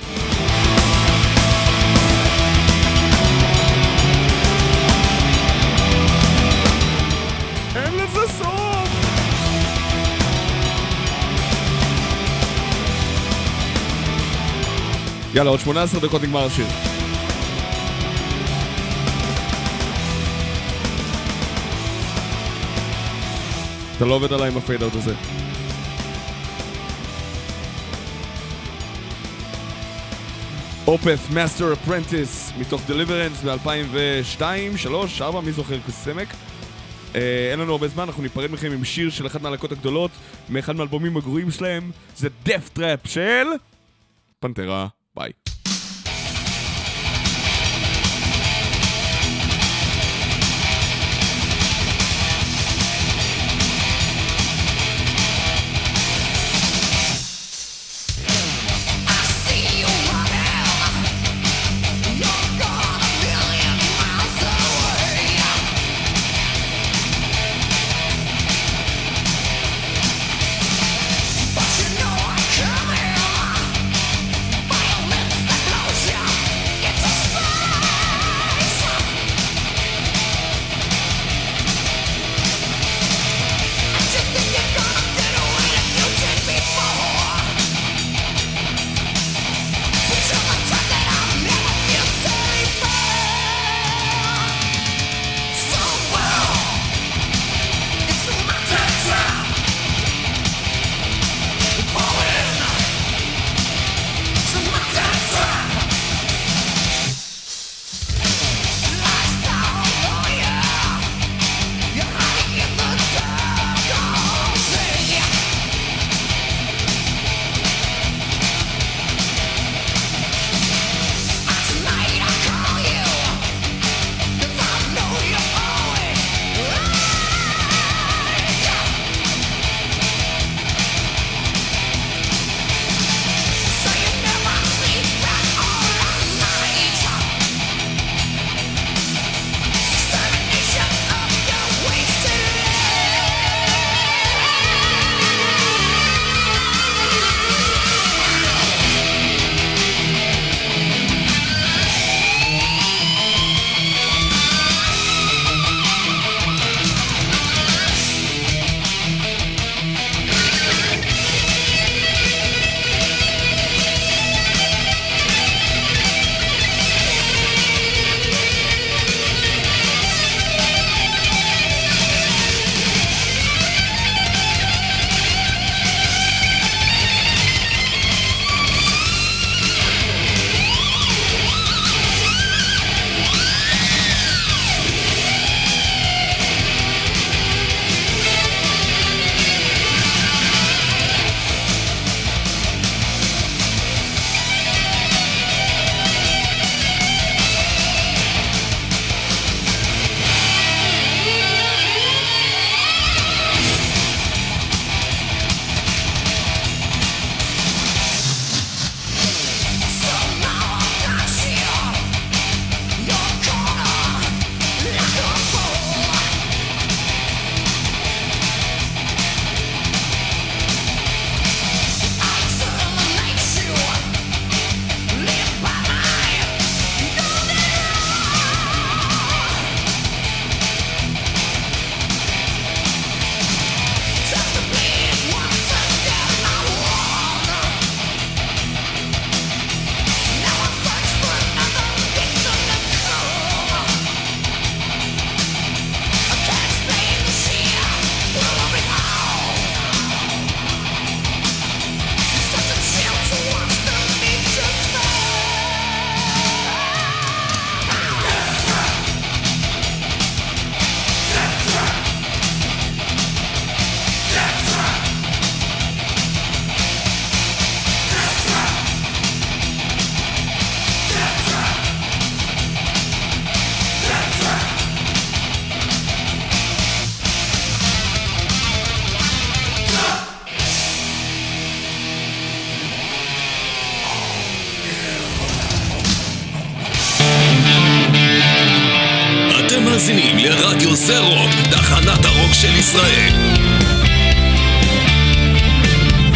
יאללה, 15.34 15.50
עוד 15.50 15.60
18 15.60 16.00
דקות 16.00 16.24
נגמר 16.24 16.46
השיר. 16.46 16.66
אתה 23.98 24.06
לא 24.06 24.14
עובד 24.14 24.34
עליי 24.34 24.52
עם 24.52 24.58
הפייד 24.58 24.82
אאוט 24.82 24.96
הזה. 24.96 25.14
Opeth, 30.96 31.30
Master's 31.34 31.74
Apprentices 31.74 32.52
מתוך 32.60 32.82
Deliverance 32.88 33.44
ב-2002, 33.44 34.42
3, 34.78 35.22
4, 35.22 35.42
מי 35.42 35.52
זוכר 35.52 35.80
כוסאמק? 35.80 36.28
אה, 37.16 37.48
אין 37.52 37.60
לנו 37.60 37.72
הרבה 37.72 37.88
זמן, 37.88 38.04
אנחנו 38.04 38.24
ניפרד 38.24 38.52
מכם 38.52 38.72
עם 38.72 38.86
שיר 38.86 39.10
של 39.10 39.28
אחת 39.28 39.42
מהלהקות 39.42 39.72
הגדולות, 39.72 40.12
מאחד 40.50 40.76
מהאלבומים 40.76 41.18
הגרועים 41.18 41.52
שלהם, 41.52 41.92
זה 42.18 42.30
Death 42.44 42.70
Trap 42.70 43.00
של... 43.08 43.48
Pantera, 44.40 44.88
ביי. 45.16 45.32